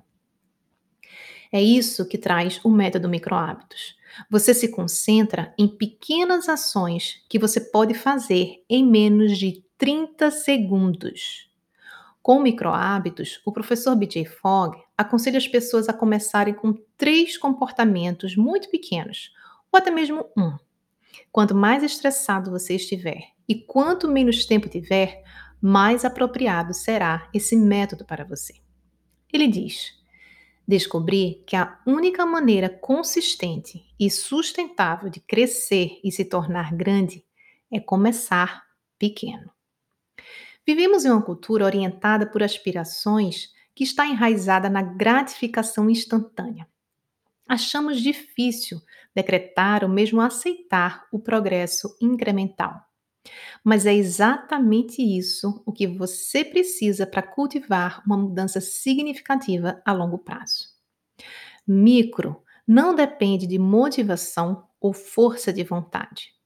É 1.52 1.62
isso 1.62 2.08
que 2.08 2.18
traz 2.18 2.60
o 2.64 2.70
método 2.70 3.08
microhábitos. 3.08 3.96
Você 4.30 4.54
se 4.54 4.70
concentra 4.70 5.54
em 5.58 5.68
pequenas 5.68 6.50
ações 6.50 7.24
que 7.30 7.40
você 7.40 7.62
pode 7.62 7.94
fazer 7.94 8.64
em 8.70 8.86
menos 8.86 9.38
de 9.38 9.64
30 9.78 10.32
segundos. 10.32 11.50
Com 12.28 12.42
microhábitos, 12.42 13.40
o 13.46 13.54
professor 13.54 13.96
BJ 13.96 14.26
Fogg 14.26 14.78
aconselha 14.98 15.38
as 15.38 15.48
pessoas 15.48 15.88
a 15.88 15.94
começarem 15.94 16.54
com 16.54 16.74
três 16.98 17.38
comportamentos 17.38 18.36
muito 18.36 18.70
pequenos, 18.70 19.32
ou 19.72 19.78
até 19.78 19.90
mesmo 19.90 20.26
um. 20.38 20.58
Quanto 21.32 21.56
mais 21.56 21.84
estressado 21.84 22.52
você 22.52 22.76
estiver 22.76 23.30
e 23.48 23.56
quanto 23.56 24.10
menos 24.10 24.46
tempo 24.46 24.68
tiver, 24.68 25.24
mais 25.62 26.04
apropriado 26.04 26.74
será 26.74 27.30
esse 27.34 27.56
método 27.56 28.04
para 28.04 28.26
você. 28.26 28.56
Ele 29.32 29.48
diz: 29.48 29.94
descobri 30.68 31.42
que 31.48 31.56
a 31.56 31.80
única 31.88 32.26
maneira 32.26 32.68
consistente 32.68 33.86
e 33.98 34.12
sustentável 34.12 35.10
de 35.10 35.22
crescer 35.22 35.98
e 36.04 36.12
se 36.12 36.26
tornar 36.26 36.76
grande 36.76 37.24
é 37.72 37.80
começar 37.80 38.66
pequeno. 39.00 39.50
Vivemos 40.68 41.06
em 41.06 41.10
uma 41.10 41.22
cultura 41.22 41.64
orientada 41.64 42.26
por 42.28 42.44
aspirações 42.44 43.54
que 43.74 43.86
está 43.86 44.06
enraizada 44.06 44.70
na 44.70 44.82
gratificação 44.82 45.90
instantânea. 45.90 46.68
Achamos 47.48 48.02
difícil 48.02 48.82
decretar 49.16 49.86
ou 49.86 49.90
mesmo 49.90 50.20
aceitar 50.20 51.08
o 51.10 51.20
progresso 51.20 51.96
incremental. 52.02 52.82
Mas 53.64 53.86
é 53.86 53.94
exatamente 53.94 55.02
isso 55.02 55.64
o 55.66 55.72
que 55.72 55.88
você 55.88 56.44
precisa 56.44 57.08
para 57.08 57.22
cultivar 57.22 58.04
uma 58.06 58.18
mudança 58.18 58.60
significativa 58.60 59.82
a 59.86 59.94
longo 59.94 60.18
prazo. 60.18 60.66
Micro 61.66 62.44
não 62.68 62.94
depende 62.94 63.48
de 63.48 63.58
motivação 63.58 64.68
ou 64.82 64.94
força 64.94 65.54
de 65.54 65.64
vontade. 65.64 66.37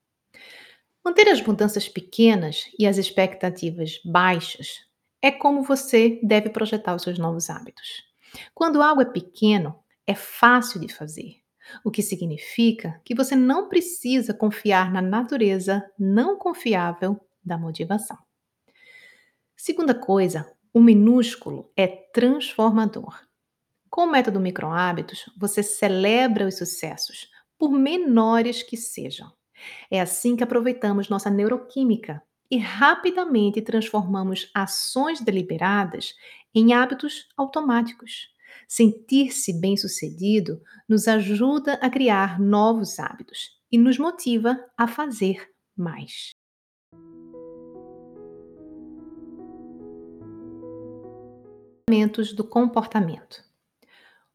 Manter 1.04 1.30
as 1.30 1.42
mudanças 1.42 1.90
pequenas 1.90 2.66
e 2.78 2.86
as 2.86 2.98
expectativas 2.98 4.00
baixas 4.06 4.86
é 5.20 5.32
como 5.32 5.64
você 5.64 6.20
deve 6.22 6.50
projetar 6.50 6.96
os 6.96 7.02
seus 7.02 7.18
novos 7.18 7.50
hábitos. 7.50 8.04
Quando 8.54 8.84
algo 8.84 9.02
é 9.02 9.06
pequeno, 9.06 9.80
é 10.06 10.14
fácil 10.14 10.80
de 10.80 10.94
fazer, 10.94 11.38
o 11.84 11.90
que 11.90 12.04
significa 12.04 13.02
que 13.04 13.16
você 13.16 13.36
não 13.36 13.68
precisa 13.68 14.34
confiar 14.34 14.92
na 14.92 15.02
natureza 15.02 15.84
não 15.98 16.38
confiável 16.38 17.20
da 17.44 17.58
motivação. 17.58 18.18
Segunda 19.56 19.96
coisa, 19.96 20.52
o 20.74 20.80
minúsculo 20.80 21.72
é 21.76 21.88
transformador. 21.88 23.20
Com 23.90 24.04
o 24.04 24.12
método 24.12 24.40
microhábitos, 24.40 25.26
você 25.38 25.62
celebra 25.64 26.48
os 26.48 26.58
sucessos, 26.58 27.30
por 27.58 27.72
menores 27.72 28.64
que 28.64 28.78
sejam. 28.78 29.32
É 29.90 30.02
assim 30.02 30.36
que 30.36 30.44
aproveitamos 30.44 31.10
nossa 31.10 31.30
neuroquímica 31.30 32.22
e 32.50 32.58
rapidamente 32.58 33.62
transformamos 33.62 34.50
ações 34.54 35.22
deliberadas 35.22 36.14
em 36.54 36.74
hábitos 36.74 37.30
automáticos. 37.38 38.30
Sentir-se 38.68 39.60
bem-sucedido 39.60 40.62
nos 40.88 41.08
ajuda 41.08 41.74
a 41.76 41.90
criar 41.90 42.40
novos 42.40 43.00
hábitos 43.00 43.58
e 43.72 43.78
nos 43.78 43.98
motiva 43.98 44.60
a 44.78 44.88
fazer 44.88 45.50
mais. 45.78 46.32
Do 52.36 52.44
comportamento. 52.46 53.51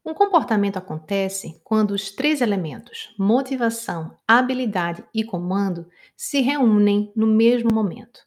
Um 0.06 0.14
comportamento 0.14 0.76
acontece 0.76 1.60
quando 1.64 1.90
os 1.90 2.12
três 2.12 2.40
elementos, 2.40 3.12
motivação, 3.18 4.16
habilidade 4.25 5.04
e 5.12 5.25
comando, 5.25 5.90
se 6.16 6.40
reúnem 6.40 7.12
no 7.16 7.26
mesmo 7.26 7.75
momento. 7.75 8.20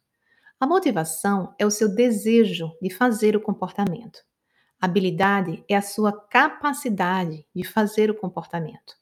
A 0.59 0.67
motivação 0.67 1.55
é 1.57 1.65
o 1.65 1.71
seu 1.71 1.87
desejo 1.95 2.69
de 2.81 2.89
fazer 2.89 3.33
o 3.37 3.39
comportamento. 3.39 4.19
A 4.77 4.87
habilidade 4.87 5.63
é 5.69 5.75
a 5.77 5.81
sua 5.81 6.11
capacidade 6.11 7.47
de 7.55 7.63
fazer 7.63 8.11
o 8.11 8.15
comportamento. 8.15 8.97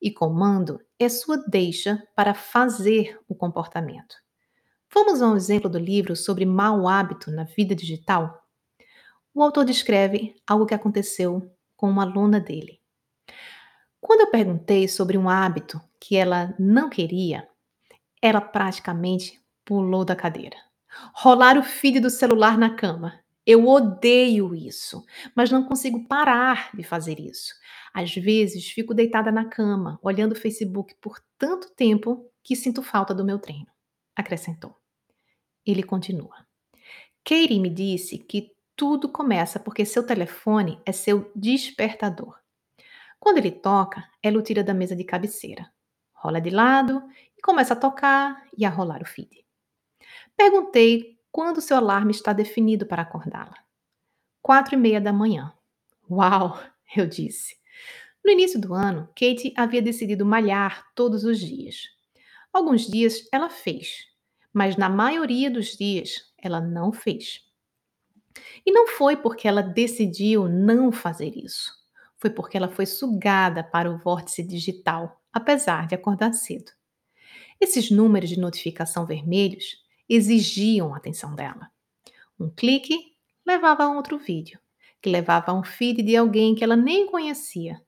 E 0.00 0.10
comando 0.10 0.80
é 0.98 1.10
sua 1.10 1.36
deixa 1.36 2.02
para 2.16 2.32
fazer 2.32 3.20
o 3.28 3.34
comportamento. 3.34 4.16
Vamos 4.90 5.20
a 5.20 5.28
um 5.28 5.36
exemplo 5.36 5.68
do 5.68 5.78
livro 5.78 6.16
sobre 6.16 6.46
mau 6.46 6.88
hábito 6.88 7.30
na 7.30 7.44
vida 7.44 7.74
digital? 7.74 8.42
O 9.34 9.42
autor 9.42 9.66
descreve 9.66 10.36
algo 10.46 10.64
que 10.64 10.74
aconteceu 10.74 11.53
com 11.76 11.88
uma 11.88 12.02
aluna 12.02 12.40
dele. 12.40 12.80
Quando 14.00 14.20
eu 14.20 14.30
perguntei 14.30 14.86
sobre 14.86 15.16
um 15.16 15.28
hábito 15.28 15.80
que 15.98 16.16
ela 16.16 16.54
não 16.58 16.90
queria, 16.90 17.48
ela 18.20 18.40
praticamente 18.40 19.42
pulou 19.64 20.04
da 20.04 20.14
cadeira. 20.14 20.56
Rolar 21.14 21.58
o 21.58 21.62
feed 21.62 22.00
do 22.00 22.10
celular 22.10 22.56
na 22.56 22.74
cama. 22.74 23.20
Eu 23.46 23.66
odeio 23.68 24.54
isso, 24.54 25.04
mas 25.34 25.50
não 25.50 25.64
consigo 25.64 26.06
parar 26.06 26.70
de 26.74 26.82
fazer 26.82 27.20
isso. 27.20 27.54
Às 27.92 28.14
vezes 28.14 28.70
fico 28.70 28.94
deitada 28.94 29.30
na 29.30 29.44
cama, 29.44 29.98
olhando 30.02 30.32
o 30.32 30.38
Facebook 30.38 30.94
por 31.00 31.18
tanto 31.36 31.70
tempo 31.74 32.30
que 32.42 32.56
sinto 32.56 32.82
falta 32.82 33.14
do 33.14 33.24
meu 33.24 33.38
treino. 33.38 33.66
Acrescentou. 34.16 34.76
Ele 35.64 35.82
continua. 35.82 36.46
Katie 37.24 37.60
me 37.60 37.70
disse 37.70 38.18
que 38.18 38.52
tudo 38.76 39.08
começa 39.08 39.58
porque 39.58 39.84
seu 39.84 40.04
telefone 40.04 40.80
é 40.84 40.92
seu 40.92 41.30
despertador. 41.34 42.38
Quando 43.18 43.38
ele 43.38 43.50
toca, 43.50 44.08
ela 44.22 44.38
o 44.38 44.42
tira 44.42 44.62
da 44.62 44.74
mesa 44.74 44.94
de 44.94 45.04
cabeceira, 45.04 45.70
rola 46.12 46.40
de 46.40 46.50
lado 46.50 47.02
e 47.36 47.40
começa 47.40 47.74
a 47.74 47.76
tocar 47.76 48.46
e 48.56 48.64
a 48.64 48.70
rolar 48.70 49.02
o 49.02 49.06
feed. 49.06 49.44
Perguntei 50.36 51.18
quando 51.30 51.60
seu 51.60 51.76
alarme 51.76 52.10
está 52.10 52.32
definido 52.32 52.86
para 52.86 53.02
acordá-la. 53.02 53.56
Quatro 54.42 54.74
e 54.74 54.78
meia 54.78 55.00
da 55.00 55.12
manhã. 55.12 55.52
Uau, 56.10 56.60
eu 56.96 57.06
disse. 57.06 57.56
No 58.24 58.30
início 58.30 58.60
do 58.60 58.72
ano, 58.74 59.06
Kate 59.08 59.52
havia 59.56 59.82
decidido 59.82 60.24
malhar 60.24 60.86
todos 60.94 61.24
os 61.24 61.38
dias. 61.38 61.88
Alguns 62.52 62.86
dias 62.86 63.28
ela 63.32 63.50
fez, 63.50 64.06
mas 64.52 64.76
na 64.76 64.88
maioria 64.88 65.50
dos 65.50 65.76
dias 65.76 66.32
ela 66.38 66.60
não 66.60 66.92
fez. 66.92 67.43
E 68.64 68.72
não 68.72 68.88
foi 68.88 69.16
porque 69.16 69.46
ela 69.46 69.62
decidiu 69.62 70.48
não 70.48 70.90
fazer 70.90 71.36
isso. 71.36 71.72
Foi 72.16 72.30
porque 72.30 72.56
ela 72.56 72.68
foi 72.68 72.86
sugada 72.86 73.62
para 73.62 73.90
o 73.90 73.98
vórtice 73.98 74.42
digital, 74.42 75.20
apesar 75.32 75.86
de 75.86 75.94
acordar 75.94 76.32
cedo. 76.32 76.72
Esses 77.60 77.90
números 77.90 78.30
de 78.30 78.38
notificação 78.38 79.06
vermelhos 79.06 79.76
exigiam 80.08 80.94
a 80.94 80.96
atenção 80.96 81.34
dela. 81.34 81.70
Um 82.38 82.50
clique 82.50 83.14
levava 83.46 83.84
a 83.84 83.92
outro 83.92 84.18
vídeo, 84.18 84.58
que 85.00 85.10
levava 85.10 85.52
a 85.52 85.54
um 85.54 85.62
feed 85.62 86.02
de 86.02 86.16
alguém 86.16 86.54
que 86.54 86.64
ela 86.64 86.76
nem 86.76 87.06
conhecia, 87.06 87.80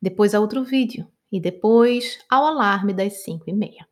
depois 0.00 0.34
a 0.34 0.40
outro 0.40 0.64
vídeo 0.64 1.10
e 1.30 1.40
depois 1.40 2.18
ao 2.28 2.46
alarme 2.46 2.92
das 2.92 3.24
cinco 3.24 3.48
e 3.48 3.52
meia. 3.52 3.86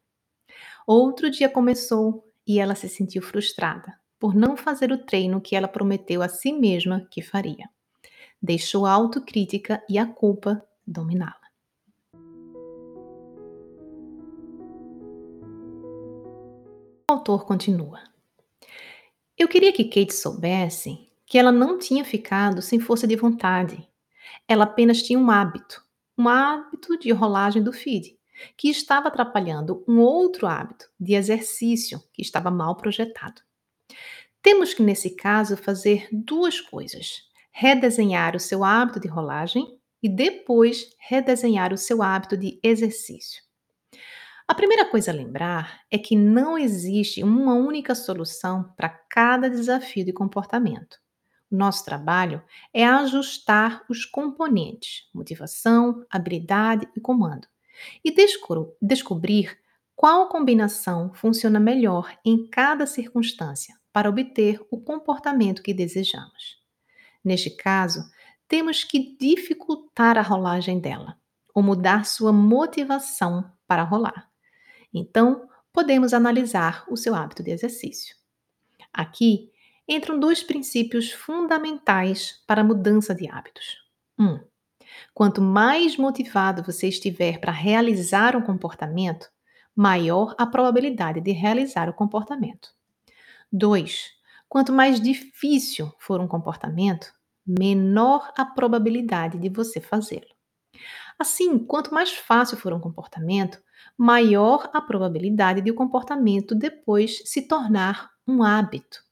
Outro 0.86 1.30
dia 1.30 1.48
começou 1.48 2.24
e 2.46 2.58
ela 2.58 2.74
se 2.74 2.88
sentiu 2.88 3.20
frustrada 3.20 3.97
por 4.18 4.34
não 4.34 4.56
fazer 4.56 4.90
o 4.90 4.98
treino 4.98 5.40
que 5.40 5.54
ela 5.54 5.68
prometeu 5.68 6.22
a 6.22 6.28
si 6.28 6.52
mesma 6.52 7.06
que 7.10 7.22
faria. 7.22 7.68
Deixou 8.40 8.86
a 8.86 8.92
autocrítica 8.92 9.82
e 9.88 9.98
a 9.98 10.06
culpa 10.06 10.62
dominá-la. 10.86 11.48
O 17.10 17.14
autor 17.14 17.46
continua. 17.46 18.00
Eu 19.36 19.48
queria 19.48 19.72
que 19.72 19.84
Kate 19.84 20.12
soubesse 20.12 21.08
que 21.24 21.38
ela 21.38 21.52
não 21.52 21.78
tinha 21.78 22.04
ficado 22.04 22.60
sem 22.60 22.80
força 22.80 23.06
de 23.06 23.16
vontade. 23.16 23.88
Ela 24.46 24.64
apenas 24.64 25.02
tinha 25.02 25.18
um 25.18 25.30
hábito, 25.30 25.84
um 26.16 26.28
hábito 26.28 26.98
de 26.98 27.12
rolagem 27.12 27.62
do 27.62 27.72
feed, 27.72 28.18
que 28.56 28.68
estava 28.68 29.08
atrapalhando 29.08 29.84
um 29.86 30.00
outro 30.00 30.46
hábito 30.46 30.90
de 30.98 31.14
exercício 31.14 32.02
que 32.12 32.22
estava 32.22 32.50
mal 32.50 32.76
projetado. 32.76 33.47
Temos 34.42 34.72
que, 34.72 34.82
nesse 34.82 35.10
caso, 35.10 35.56
fazer 35.56 36.08
duas 36.12 36.60
coisas: 36.60 37.22
redesenhar 37.50 38.36
o 38.36 38.40
seu 38.40 38.64
hábito 38.64 39.00
de 39.00 39.08
rolagem 39.08 39.78
e 40.02 40.08
depois 40.08 40.94
redesenhar 40.98 41.72
o 41.72 41.78
seu 41.78 42.02
hábito 42.02 42.36
de 42.36 42.58
exercício. 42.62 43.42
A 44.46 44.54
primeira 44.54 44.86
coisa 44.86 45.10
a 45.10 45.14
lembrar 45.14 45.82
é 45.90 45.98
que 45.98 46.16
não 46.16 46.56
existe 46.56 47.22
uma 47.22 47.52
única 47.54 47.94
solução 47.94 48.72
para 48.76 48.88
cada 48.88 49.50
desafio 49.50 50.04
de 50.04 50.12
comportamento. 50.12 50.98
Nosso 51.50 51.84
trabalho 51.84 52.42
é 52.72 52.86
ajustar 52.86 53.84
os 53.88 54.04
componentes, 54.04 55.08
motivação, 55.12 56.04
habilidade 56.10 56.88
e 56.96 57.00
comando, 57.00 57.46
e 58.04 58.10
desco 58.10 58.74
descobrir 58.80 59.58
qual 59.98 60.28
combinação 60.28 61.12
funciona 61.12 61.58
melhor 61.58 62.16
em 62.24 62.48
cada 62.48 62.86
circunstância 62.86 63.74
para 63.92 64.08
obter 64.08 64.64
o 64.70 64.80
comportamento 64.80 65.60
que 65.60 65.74
desejamos. 65.74 66.62
Neste 67.24 67.50
caso, 67.50 68.08
temos 68.46 68.84
que 68.84 69.16
dificultar 69.18 70.16
a 70.16 70.22
rolagem 70.22 70.78
dela, 70.78 71.18
ou 71.52 71.64
mudar 71.64 72.06
sua 72.06 72.32
motivação 72.32 73.50
para 73.66 73.82
rolar. 73.82 74.30
Então, 74.94 75.48
podemos 75.72 76.14
analisar 76.14 76.84
o 76.88 76.96
seu 76.96 77.12
hábito 77.12 77.42
de 77.42 77.50
exercício. 77.50 78.14
Aqui 78.92 79.50
entram 79.88 80.16
dois 80.20 80.44
princípios 80.44 81.10
fundamentais 81.10 82.40
para 82.46 82.60
a 82.60 82.64
mudança 82.64 83.12
de 83.12 83.28
hábitos. 83.28 83.78
Um, 84.16 84.38
quanto 85.12 85.42
mais 85.42 85.96
motivado 85.96 86.62
você 86.62 86.86
estiver 86.86 87.40
para 87.40 87.50
realizar 87.50 88.36
um 88.36 88.42
comportamento, 88.42 89.28
maior 89.78 90.34
a 90.36 90.44
probabilidade 90.44 91.20
de 91.20 91.30
realizar 91.30 91.88
o 91.88 91.94
comportamento. 91.94 92.70
2. 93.52 94.10
Quanto 94.48 94.72
mais 94.72 95.00
difícil 95.00 95.94
for 96.00 96.20
um 96.20 96.26
comportamento, 96.26 97.12
menor 97.46 98.32
a 98.36 98.44
probabilidade 98.44 99.38
de 99.38 99.48
você 99.48 99.80
fazê-lo. 99.80 100.34
Assim, 101.16 101.60
quanto 101.60 101.94
mais 101.94 102.10
fácil 102.10 102.56
for 102.56 102.72
um 102.72 102.80
comportamento, 102.80 103.62
maior 103.96 104.68
a 104.72 104.80
probabilidade 104.80 105.60
de 105.60 105.70
o 105.70 105.76
comportamento 105.76 106.56
depois 106.56 107.22
se 107.24 107.46
tornar 107.46 108.10
um 108.26 108.42
hábito. 108.42 109.04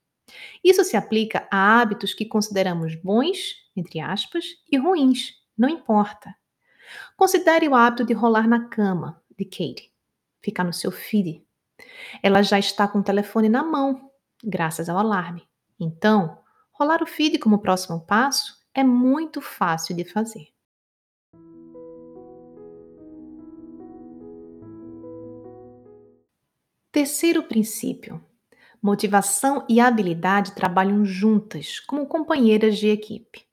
Isso 0.65 0.83
se 0.83 0.97
aplica 0.97 1.47
a 1.49 1.81
hábitos 1.81 2.13
que 2.13 2.25
consideramos 2.25 2.97
bons, 2.97 3.55
entre 3.77 4.01
aspas, 4.01 4.47
e 4.69 4.77
ruins, 4.77 5.33
não 5.57 5.69
importa. 5.69 6.35
Considere 7.17 7.69
o 7.69 7.75
hábito 7.77 8.05
de 8.05 8.15
rolar 8.15 8.49
na 8.49 8.69
cama 8.69 9.23
de 9.39 9.45
Kate, 9.45 9.96
ficar 10.47 10.63
no 10.63 10.73
seu 10.73 10.93
feed. 10.93 11.45
Ela 12.23 12.41
já 12.41 12.59
está 12.59 12.87
com 12.87 13.01
o 13.01 13.03
telefone 13.03 13.49
na 13.49 13.65
mão, 13.65 14.11
graças 14.43 14.89
ao 14.89 14.97
alarme. 14.97 15.43
Então, 15.79 16.39
rolar 16.73 17.03
o 17.03 17.07
feed 17.07 17.39
como 17.39 17.59
próximo 17.59 18.01
passo 18.07 18.65
é 18.73 18.85
muito 18.85 19.41
fácil 19.41 19.97
de 19.97 20.05
fazer. 20.05 20.47
Terceiro 26.93 27.43
princípio: 27.43 28.25
motivação 28.81 29.67
e 29.69 29.81
habilidade 29.81 30.55
trabalham 30.55 31.05
juntas 31.05 31.81
como 31.81 32.07
companheiras 32.07 32.79
de 32.79 32.89
equipe. 32.89 33.45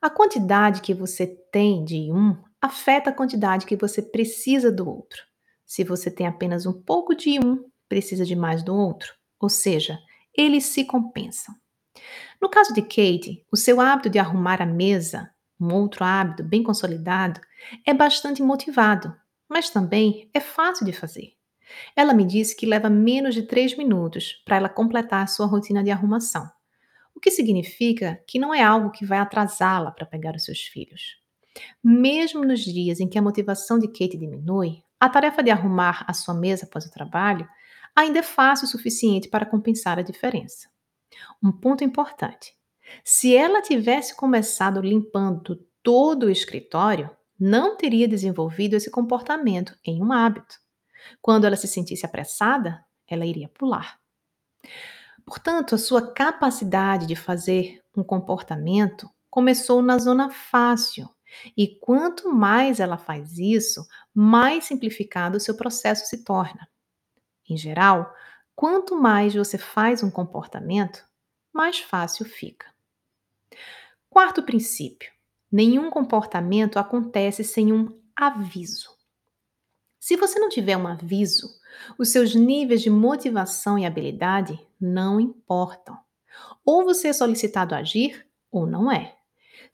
A 0.00 0.10
quantidade 0.10 0.82
que 0.82 0.92
você 0.92 1.26
tem 1.26 1.84
de 1.84 2.12
um 2.12 2.36
afeta 2.60 3.10
a 3.10 3.12
quantidade 3.12 3.66
que 3.66 3.76
você 3.76 4.02
precisa 4.02 4.70
do 4.70 4.88
outro. 4.88 5.25
Se 5.66 5.84
você 5.84 6.10
tem 6.10 6.26
apenas 6.26 6.64
um 6.64 6.72
pouco 6.72 7.14
de 7.14 7.38
um, 7.38 7.68
precisa 7.88 8.24
de 8.24 8.36
mais 8.36 8.62
do 8.62 8.74
outro. 8.74 9.12
Ou 9.40 9.48
seja, 9.48 9.98
eles 10.34 10.66
se 10.66 10.84
compensam. 10.84 11.54
No 12.40 12.48
caso 12.48 12.72
de 12.72 12.82
Kate, 12.82 13.44
o 13.50 13.56
seu 13.56 13.80
hábito 13.80 14.08
de 14.08 14.18
arrumar 14.18 14.62
a 14.62 14.66
mesa, 14.66 15.30
um 15.60 15.72
outro 15.74 16.04
hábito 16.04 16.44
bem 16.44 16.62
consolidado, 16.62 17.40
é 17.84 17.92
bastante 17.92 18.42
motivado, 18.42 19.14
mas 19.48 19.70
também 19.70 20.30
é 20.32 20.40
fácil 20.40 20.84
de 20.84 20.92
fazer. 20.92 21.32
Ela 21.96 22.14
me 22.14 22.24
disse 22.24 22.54
que 22.54 22.66
leva 22.66 22.88
menos 22.88 23.34
de 23.34 23.42
três 23.42 23.76
minutos 23.76 24.40
para 24.44 24.56
ela 24.56 24.68
completar 24.68 25.28
sua 25.28 25.46
rotina 25.46 25.82
de 25.82 25.90
arrumação, 25.90 26.48
o 27.14 27.20
que 27.20 27.30
significa 27.30 28.22
que 28.26 28.38
não 28.38 28.54
é 28.54 28.62
algo 28.62 28.90
que 28.90 29.04
vai 29.04 29.18
atrasá-la 29.18 29.90
para 29.90 30.06
pegar 30.06 30.36
os 30.36 30.44
seus 30.44 30.60
filhos. 30.60 31.16
Mesmo 31.82 32.44
nos 32.44 32.60
dias 32.60 33.00
em 33.00 33.08
que 33.08 33.18
a 33.18 33.22
motivação 33.22 33.78
de 33.78 33.88
Kate 33.88 34.18
diminui, 34.18 34.82
a 35.00 35.08
tarefa 35.08 35.42
de 35.42 35.50
arrumar 35.50 36.04
a 36.06 36.12
sua 36.12 36.34
mesa 36.34 36.66
após 36.66 36.86
o 36.86 36.90
trabalho 36.90 37.48
ainda 37.94 38.18
é 38.18 38.22
fácil 38.22 38.66
o 38.66 38.70
suficiente 38.70 39.28
para 39.28 39.46
compensar 39.46 39.98
a 39.98 40.02
diferença. 40.02 40.68
Um 41.42 41.52
ponto 41.52 41.84
importante: 41.84 42.54
se 43.04 43.34
ela 43.34 43.62
tivesse 43.62 44.14
começado 44.14 44.80
limpando 44.80 45.66
todo 45.82 46.24
o 46.24 46.30
escritório, 46.30 47.10
não 47.38 47.76
teria 47.76 48.08
desenvolvido 48.08 48.74
esse 48.74 48.90
comportamento 48.90 49.76
em 49.84 50.02
um 50.02 50.12
hábito. 50.12 50.56
Quando 51.22 51.44
ela 51.44 51.56
se 51.56 51.68
sentisse 51.68 52.04
apressada, 52.04 52.84
ela 53.06 53.26
iria 53.26 53.48
pular. 53.48 53.98
Portanto, 55.24 55.74
a 55.74 55.78
sua 55.78 56.12
capacidade 56.12 57.06
de 57.06 57.16
fazer 57.16 57.82
um 57.96 58.02
comportamento 58.02 59.08
começou 59.30 59.82
na 59.82 59.98
zona 59.98 60.30
fácil. 60.30 61.08
E 61.56 61.78
quanto 61.78 62.32
mais 62.32 62.80
ela 62.80 62.96
faz 62.96 63.38
isso, 63.38 63.86
mais 64.14 64.64
simplificado 64.64 65.36
o 65.36 65.40
seu 65.40 65.56
processo 65.56 66.06
se 66.06 66.24
torna. 66.24 66.68
Em 67.48 67.56
geral, 67.56 68.12
quanto 68.54 68.96
mais 68.96 69.34
você 69.34 69.58
faz 69.58 70.02
um 70.02 70.10
comportamento, 70.10 71.04
mais 71.52 71.78
fácil 71.78 72.24
fica. 72.24 72.66
Quarto 74.08 74.42
princípio: 74.42 75.10
nenhum 75.50 75.90
comportamento 75.90 76.78
acontece 76.78 77.44
sem 77.44 77.72
um 77.72 78.00
aviso. 78.14 78.96
Se 80.00 80.16
você 80.16 80.38
não 80.38 80.48
tiver 80.48 80.76
um 80.76 80.86
aviso, 80.86 81.48
os 81.98 82.10
seus 82.10 82.34
níveis 82.34 82.80
de 82.80 82.90
motivação 82.90 83.78
e 83.78 83.84
habilidade 83.84 84.58
não 84.80 85.20
importam. 85.20 85.98
Ou 86.64 86.84
você 86.84 87.08
é 87.08 87.12
solicitado 87.12 87.74
a 87.74 87.78
agir 87.78 88.26
ou 88.50 88.66
não 88.66 88.90
é. 88.90 89.15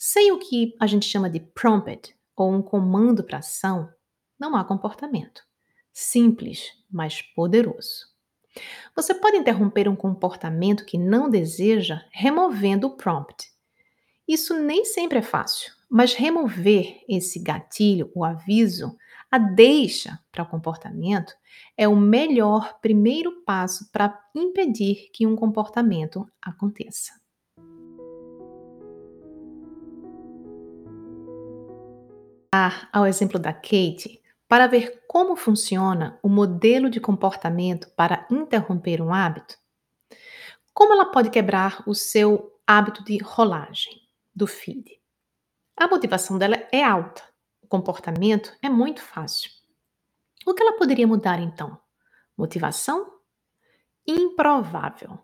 Sem 0.04 0.32
o 0.32 0.38
que 0.40 0.74
a 0.80 0.86
gente 0.88 1.06
chama 1.06 1.30
de 1.30 1.38
prompt 1.38 2.12
ou 2.34 2.52
um 2.52 2.60
comando 2.60 3.22
para 3.22 3.38
ação, 3.38 3.88
não 4.36 4.56
há 4.56 4.64
comportamento. 4.64 5.44
Simples, 5.92 6.72
mas 6.90 7.22
poderoso. 7.22 8.08
Você 8.96 9.14
pode 9.14 9.36
interromper 9.36 9.88
um 9.88 9.94
comportamento 9.94 10.84
que 10.84 10.98
não 10.98 11.30
deseja 11.30 12.02
removendo 12.10 12.88
o 12.88 12.96
prompt. 12.96 13.48
Isso 14.26 14.58
nem 14.58 14.84
sempre 14.84 15.18
é 15.18 15.22
fácil, 15.22 15.72
mas 15.88 16.14
remover 16.14 17.04
esse 17.08 17.38
gatilho, 17.38 18.10
o 18.12 18.24
aviso, 18.24 18.96
a 19.30 19.38
deixa 19.38 20.18
para 20.32 20.42
o 20.42 20.48
comportamento 20.48 21.32
é 21.76 21.86
o 21.86 21.94
melhor 21.94 22.80
primeiro 22.80 23.44
passo 23.44 23.88
para 23.92 24.20
impedir 24.34 25.10
que 25.12 25.28
um 25.28 25.36
comportamento 25.36 26.28
aconteça. 26.42 27.21
Ao 32.54 33.06
exemplo 33.06 33.38
da 33.38 33.50
Kate, 33.50 34.20
para 34.46 34.66
ver 34.66 35.04
como 35.08 35.34
funciona 35.36 36.20
o 36.22 36.28
modelo 36.28 36.90
de 36.90 37.00
comportamento 37.00 37.88
para 37.96 38.26
interromper 38.30 39.00
um 39.00 39.10
hábito, 39.10 39.56
como 40.74 40.92
ela 40.92 41.06
pode 41.06 41.30
quebrar 41.30 41.82
o 41.86 41.94
seu 41.94 42.60
hábito 42.66 43.02
de 43.04 43.16
rolagem 43.16 44.02
do 44.34 44.46
feed? 44.46 45.00
A 45.74 45.88
motivação 45.88 46.36
dela 46.36 46.56
é 46.70 46.84
alta, 46.84 47.22
o 47.62 47.66
comportamento 47.66 48.52
é 48.60 48.68
muito 48.68 49.00
fácil. 49.00 49.50
O 50.44 50.52
que 50.52 50.62
ela 50.62 50.76
poderia 50.76 51.06
mudar 51.06 51.40
então? 51.40 51.80
Motivação? 52.36 53.14
Improvável. 54.06 55.18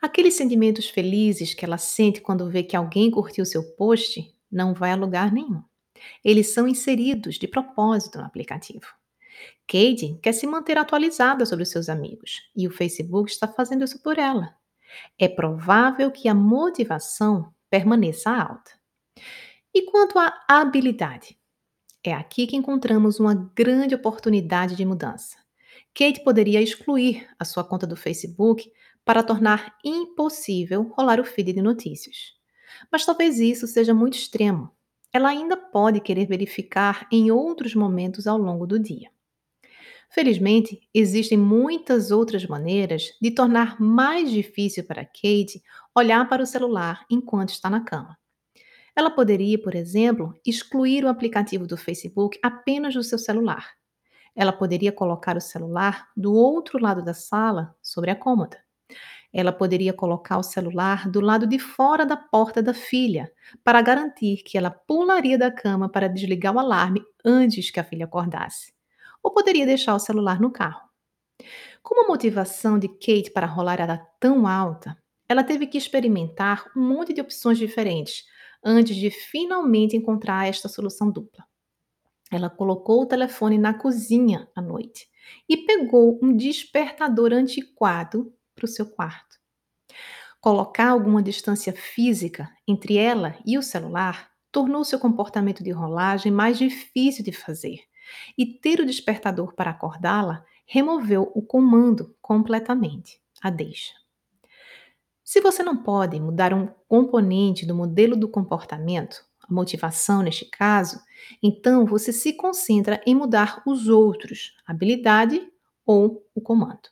Aqueles 0.00 0.34
sentimentos 0.34 0.88
felizes 0.88 1.54
que 1.54 1.64
ela 1.64 1.78
sente 1.78 2.20
quando 2.20 2.50
vê 2.50 2.64
que 2.64 2.74
alguém 2.74 3.08
curtiu 3.08 3.46
seu 3.46 3.62
post 3.76 4.36
não 4.50 4.74
vai 4.74 4.90
a 4.90 4.96
lugar 4.96 5.30
nenhum. 5.30 5.62
Eles 6.24 6.52
são 6.52 6.68
inseridos 6.68 7.36
de 7.36 7.48
propósito 7.48 8.18
no 8.18 8.24
aplicativo. 8.24 8.86
Kate 9.66 10.18
quer 10.22 10.32
se 10.32 10.46
manter 10.46 10.76
atualizada 10.76 11.46
sobre 11.46 11.62
os 11.62 11.70
seus 11.70 11.88
amigos 11.88 12.42
e 12.54 12.66
o 12.66 12.70
Facebook 12.70 13.30
está 13.30 13.48
fazendo 13.48 13.84
isso 13.84 14.02
por 14.02 14.18
ela. 14.18 14.54
É 15.18 15.28
provável 15.28 16.10
que 16.10 16.28
a 16.28 16.34
motivação 16.34 17.52
permaneça 17.70 18.30
alta. 18.30 18.72
E 19.74 19.82
quanto 19.82 20.18
à 20.18 20.34
habilidade? 20.46 21.38
É 22.04 22.12
aqui 22.12 22.46
que 22.46 22.56
encontramos 22.56 23.18
uma 23.18 23.34
grande 23.54 23.94
oportunidade 23.94 24.76
de 24.76 24.84
mudança. 24.84 25.36
Kate 25.94 26.22
poderia 26.22 26.60
excluir 26.60 27.28
a 27.38 27.44
sua 27.44 27.64
conta 27.64 27.86
do 27.86 27.96
Facebook 27.96 28.70
para 29.04 29.22
tornar 29.22 29.76
impossível 29.84 30.82
rolar 30.82 31.20
o 31.20 31.24
feed 31.24 31.52
de 31.52 31.62
notícias. 31.62 32.34
Mas 32.90 33.04
talvez 33.04 33.38
isso 33.38 33.66
seja 33.66 33.94
muito 33.94 34.16
extremo. 34.16 34.70
Ela 35.12 35.28
ainda 35.28 35.56
pode 35.56 36.00
querer 36.00 36.26
verificar 36.26 37.06
em 37.12 37.30
outros 37.30 37.74
momentos 37.74 38.26
ao 38.26 38.38
longo 38.38 38.66
do 38.66 38.78
dia. 38.78 39.10
Felizmente, 40.10 40.80
existem 40.92 41.38
muitas 41.38 42.10
outras 42.10 42.46
maneiras 42.46 43.16
de 43.20 43.30
tornar 43.30 43.80
mais 43.80 44.30
difícil 44.30 44.84
para 44.84 45.04
Kate 45.04 45.62
olhar 45.94 46.28
para 46.28 46.42
o 46.42 46.46
celular 46.46 47.04
enquanto 47.10 47.50
está 47.50 47.70
na 47.70 47.82
cama. 47.82 48.18
Ela 48.94 49.10
poderia, 49.10 49.58
por 49.60 49.74
exemplo, 49.74 50.34
excluir 50.46 51.04
o 51.04 51.08
aplicativo 51.08 51.66
do 51.66 51.78
Facebook 51.78 52.38
apenas 52.42 52.94
do 52.94 53.02
seu 53.02 53.18
celular. 53.18 53.70
Ela 54.36 54.52
poderia 54.52 54.92
colocar 54.92 55.36
o 55.36 55.40
celular 55.40 56.08
do 56.16 56.34
outro 56.34 56.78
lado 56.78 57.02
da 57.02 57.14
sala, 57.14 57.74
sobre 57.82 58.10
a 58.10 58.16
cômoda. 58.16 58.58
Ela 59.32 59.52
poderia 59.52 59.92
colocar 59.92 60.36
o 60.36 60.42
celular 60.42 61.08
do 61.08 61.20
lado 61.20 61.46
de 61.46 61.58
fora 61.58 62.04
da 62.04 62.16
porta 62.16 62.62
da 62.62 62.74
filha, 62.74 63.32
para 63.64 63.80
garantir 63.80 64.42
que 64.42 64.58
ela 64.58 64.70
pularia 64.70 65.38
da 65.38 65.50
cama 65.50 65.88
para 65.88 66.08
desligar 66.08 66.54
o 66.54 66.58
alarme 66.58 67.02
antes 67.24 67.70
que 67.70 67.80
a 67.80 67.84
filha 67.84 68.04
acordasse. 68.04 68.74
Ou 69.22 69.32
poderia 69.32 69.64
deixar 69.64 69.94
o 69.94 69.98
celular 69.98 70.40
no 70.40 70.50
carro. 70.50 70.82
Como 71.82 72.04
a 72.04 72.08
motivação 72.08 72.78
de 72.78 72.88
Kate 72.88 73.30
para 73.32 73.46
rolar 73.46 73.80
era 73.80 73.98
tão 74.20 74.46
alta, 74.46 74.96
ela 75.28 75.42
teve 75.42 75.66
que 75.66 75.78
experimentar 75.78 76.70
um 76.76 76.86
monte 76.86 77.12
de 77.12 77.20
opções 77.20 77.56
diferentes 77.56 78.24
antes 78.62 78.94
de 78.94 79.10
finalmente 79.10 79.96
encontrar 79.96 80.46
esta 80.46 80.68
solução 80.68 81.10
dupla. 81.10 81.44
Ela 82.30 82.48
colocou 82.48 83.02
o 83.02 83.06
telefone 83.06 83.58
na 83.58 83.74
cozinha 83.74 84.48
à 84.54 84.62
noite 84.62 85.08
e 85.48 85.56
pegou 85.56 86.18
um 86.22 86.36
despertador 86.36 87.32
antiquado 87.32 88.32
para 88.54 88.64
o 88.64 88.68
seu 88.68 88.86
quarto. 88.86 89.40
Colocar 90.40 90.90
alguma 90.90 91.22
distância 91.22 91.72
física 91.72 92.50
entre 92.66 92.96
ela 92.96 93.36
e 93.46 93.56
o 93.56 93.62
celular 93.62 94.30
tornou 94.50 94.84
seu 94.84 94.98
comportamento 94.98 95.62
de 95.62 95.70
rolagem 95.70 96.30
mais 96.30 96.58
difícil 96.58 97.24
de 97.24 97.32
fazer, 97.32 97.80
e 98.36 98.44
ter 98.46 98.80
o 98.80 98.86
despertador 98.86 99.54
para 99.54 99.70
acordá-la 99.70 100.44
removeu 100.66 101.30
o 101.34 101.42
comando 101.42 102.14
completamente, 102.20 103.20
a 103.40 103.50
deixa. 103.50 103.94
Se 105.24 105.40
você 105.40 105.62
não 105.62 105.82
pode 105.82 106.18
mudar 106.20 106.52
um 106.52 106.66
componente 106.88 107.64
do 107.64 107.74
modelo 107.74 108.16
do 108.16 108.28
comportamento, 108.28 109.24
a 109.40 109.52
motivação 109.52 110.22
neste 110.22 110.44
caso, 110.44 111.00
então 111.42 111.86
você 111.86 112.12
se 112.12 112.34
concentra 112.34 113.00
em 113.06 113.14
mudar 113.14 113.62
os 113.66 113.88
outros, 113.88 114.54
habilidade 114.66 115.40
ou 115.86 116.26
o 116.34 116.40
comando. 116.40 116.90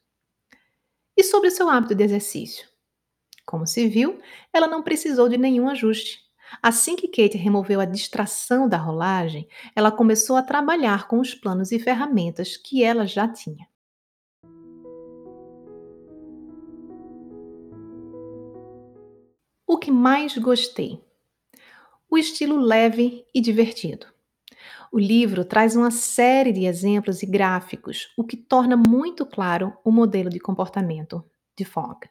E 1.20 1.22
sobre 1.22 1.48
o 1.48 1.50
seu 1.50 1.68
hábito 1.68 1.94
de 1.94 2.02
exercício? 2.02 2.66
Como 3.44 3.66
se 3.66 3.87
viu, 3.87 4.22
ela 4.50 4.66
não 4.66 4.83
precisou 4.83 5.28
de 5.28 5.37
nenhum 5.37 5.68
ajuste. 5.68 6.18
Assim 6.62 6.96
que 6.96 7.09
Kate 7.09 7.37
removeu 7.37 7.78
a 7.78 7.85
distração 7.85 8.66
da 8.66 8.78
rolagem, 8.78 9.46
ela 9.76 9.92
começou 9.92 10.35
a 10.35 10.42
trabalhar 10.42 11.09
com 11.09 11.20
os 11.20 11.35
planos 11.35 11.72
e 11.72 11.78
ferramentas 11.78 12.56
que 12.56 12.83
ela 12.83 13.06
já 13.06 13.28
tinha. 13.28 13.68
O 19.66 19.76
que 19.76 19.90
mais 19.90 20.38
gostei? 20.38 21.04
O 22.09 22.16
estilo 22.16 22.56
leve 22.56 23.26
e 23.35 23.42
divertido. 23.42 24.06
O 24.92 24.98
livro 24.98 25.44
traz 25.44 25.76
uma 25.76 25.92
série 25.92 26.53
de 26.53 26.64
exemplos 26.64 27.22
e 27.22 27.26
gráficos, 27.26 28.12
o 28.16 28.24
que 28.24 28.37
torna 28.37 28.76
muito 28.76 29.24
claro 29.24 29.72
o 29.85 29.92
modelo 29.92 30.29
de 30.29 30.40
comportamento 30.40 31.24
de 31.57 31.64
Fogg. 31.64 32.09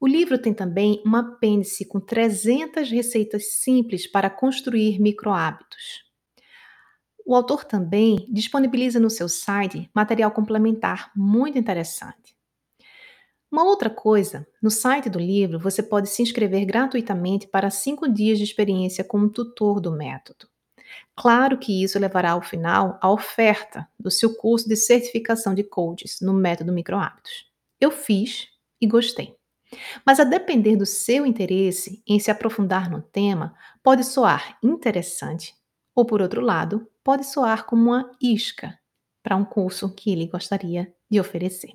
O 0.00 0.08
livro 0.08 0.36
tem 0.36 0.52
também 0.52 1.00
um 1.06 1.14
apêndice 1.14 1.86
com 1.86 2.00
300 2.00 2.90
receitas 2.90 3.52
simples 3.52 4.08
para 4.08 4.28
construir 4.28 5.00
microhábitos. 5.00 6.02
O 7.24 7.32
autor 7.32 7.64
também 7.64 8.26
disponibiliza 8.28 8.98
no 8.98 9.08
seu 9.08 9.28
site 9.28 9.88
material 9.94 10.32
complementar 10.32 11.12
muito 11.14 11.56
interessante. 11.56 12.34
Uma 13.48 13.62
outra 13.62 13.88
coisa, 13.88 14.44
no 14.60 14.68
site 14.68 15.08
do 15.08 15.20
livro 15.20 15.60
você 15.60 15.80
pode 15.80 16.08
se 16.08 16.22
inscrever 16.22 16.66
gratuitamente 16.66 17.46
para 17.46 17.70
cinco 17.70 18.12
dias 18.12 18.38
de 18.38 18.42
experiência 18.42 19.04
com 19.04 19.18
um 19.18 19.28
tutor 19.28 19.80
do 19.80 19.92
método. 19.92 20.48
Claro 21.16 21.58
que 21.58 21.82
isso 21.82 21.98
levará 21.98 22.32
ao 22.32 22.42
final 22.42 22.98
a 23.00 23.10
oferta 23.10 23.88
do 23.98 24.10
seu 24.10 24.34
curso 24.34 24.68
de 24.68 24.76
certificação 24.76 25.54
de 25.54 25.62
coaches 25.62 26.18
no 26.20 26.32
método 26.32 26.72
microhábitos. 26.72 27.46
Eu 27.80 27.90
fiz 27.90 28.48
e 28.80 28.86
gostei. 28.86 29.36
Mas 30.04 30.20
a 30.20 30.24
depender 30.24 30.76
do 30.76 30.86
seu 30.86 31.26
interesse 31.26 32.02
em 32.06 32.18
se 32.18 32.30
aprofundar 32.30 32.90
no 32.90 33.02
tema, 33.02 33.54
pode 33.82 34.04
soar 34.04 34.58
interessante, 34.62 35.54
ou 35.94 36.04
por 36.04 36.20
outro 36.20 36.40
lado, 36.40 36.88
pode 37.02 37.26
soar 37.26 37.64
como 37.64 37.90
uma 37.90 38.10
isca 38.20 38.78
para 39.22 39.36
um 39.36 39.44
curso 39.44 39.94
que 39.94 40.12
ele 40.12 40.26
gostaria 40.26 40.92
de 41.10 41.18
oferecer. 41.18 41.72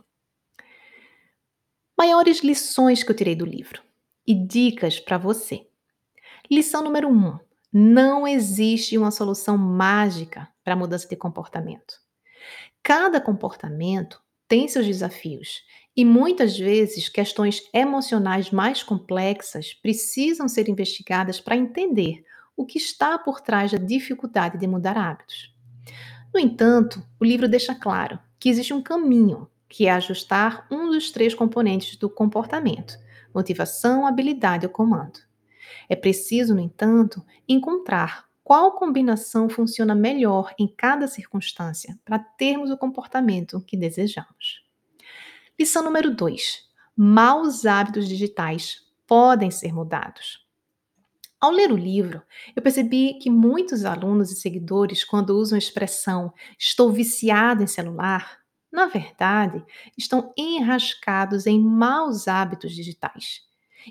Maiores 1.98 2.42
lições 2.42 3.04
que 3.04 3.12
eu 3.12 3.16
tirei 3.16 3.36
do 3.36 3.46
livro 3.46 3.82
e 4.26 4.34
dicas 4.34 5.00
para 5.00 5.18
você. 5.18 5.68
Lição 6.50 6.84
número 6.84 7.10
1: 7.10 7.12
um, 7.12 7.40
não 7.72 8.28
existe 8.28 8.98
uma 8.98 9.12
solução 9.12 9.58
mágica 9.58 10.48
para 10.64 10.74
a 10.74 10.78
mudança 10.78 11.08
de 11.08 11.16
comportamento. 11.16 11.96
Cada 12.82 13.22
comportamento 13.22 14.22
tem 14.48 14.68
seus 14.68 14.86
desafios 14.86 15.62
e 15.96 16.04
muitas 16.04 16.58
vezes 16.58 17.08
questões 17.10 17.62
emocionais 17.74 18.50
mais 18.50 18.82
complexas 18.82 19.74
precisam 19.74 20.48
ser 20.48 20.68
investigadas 20.70 21.40
para 21.40 21.56
entender 21.56 22.24
o 22.58 22.66
que 22.66 22.78
está 22.78 23.18
por 23.18 23.42
trás 23.42 23.72
da 23.72 23.78
dificuldade 23.78 24.58
de 24.58 24.66
mudar 24.66 24.98
hábitos. 24.98 25.54
No 26.34 26.40
entanto, 26.40 27.04
o 27.20 27.26
livro 27.26 27.48
deixa 27.48 27.76
claro 27.76 28.20
que 28.40 28.50
existe 28.50 28.74
um 28.74 28.82
caminho, 28.82 29.48
que 29.68 29.86
é 29.86 29.92
ajustar 29.92 30.66
um 30.72 30.90
dos 30.90 31.12
três 31.12 31.36
componentes 31.36 31.96
do 31.96 32.10
comportamento: 32.10 32.98
motivação, 33.34 34.08
habilidade 34.08 34.66
ou 34.66 34.72
comando. 34.72 35.29
É 35.88 35.96
preciso, 35.96 36.54
no 36.54 36.62
entanto, 36.62 37.26
encontrar 37.48 38.30
qual 38.50 38.72
combinação 38.72 39.48
funciona 39.48 39.94
melhor 39.94 40.56
em 40.58 40.68
cada 40.68 41.08
circunstância 41.08 42.00
para 42.04 42.18
termos 42.18 42.72
o 42.72 42.78
comportamento 42.78 43.62
que 43.62 43.78
desejamos. 43.78 44.64
Lição 45.60 45.84
número 45.84 46.16
2: 46.16 46.68
maus 46.98 47.66
hábitos 47.66 48.08
digitais 48.08 48.88
podem 49.06 49.52
ser 49.52 49.72
mudados. 49.72 50.44
Ao 51.40 51.52
ler 51.52 51.72
o 51.72 51.78
livro, 51.78 52.24
eu 52.56 52.62
percebi 52.62 53.20
que 53.20 53.30
muitos 53.30 53.86
alunos 53.86 54.32
e 54.32 54.36
seguidores, 54.36 55.04
quando 55.04 55.38
usam 55.38 55.56
a 55.56 55.60
expressão 55.60 56.34
estou 56.58 56.92
viciado 56.92 57.62
em 57.62 57.68
celular, 57.68 58.40
na 58.72 58.88
verdade, 58.88 59.64
estão 59.98 60.34
enrascados 60.36 61.46
em 61.46 61.60
maus 61.60 62.28
hábitos 62.28 62.74
digitais 62.74 63.48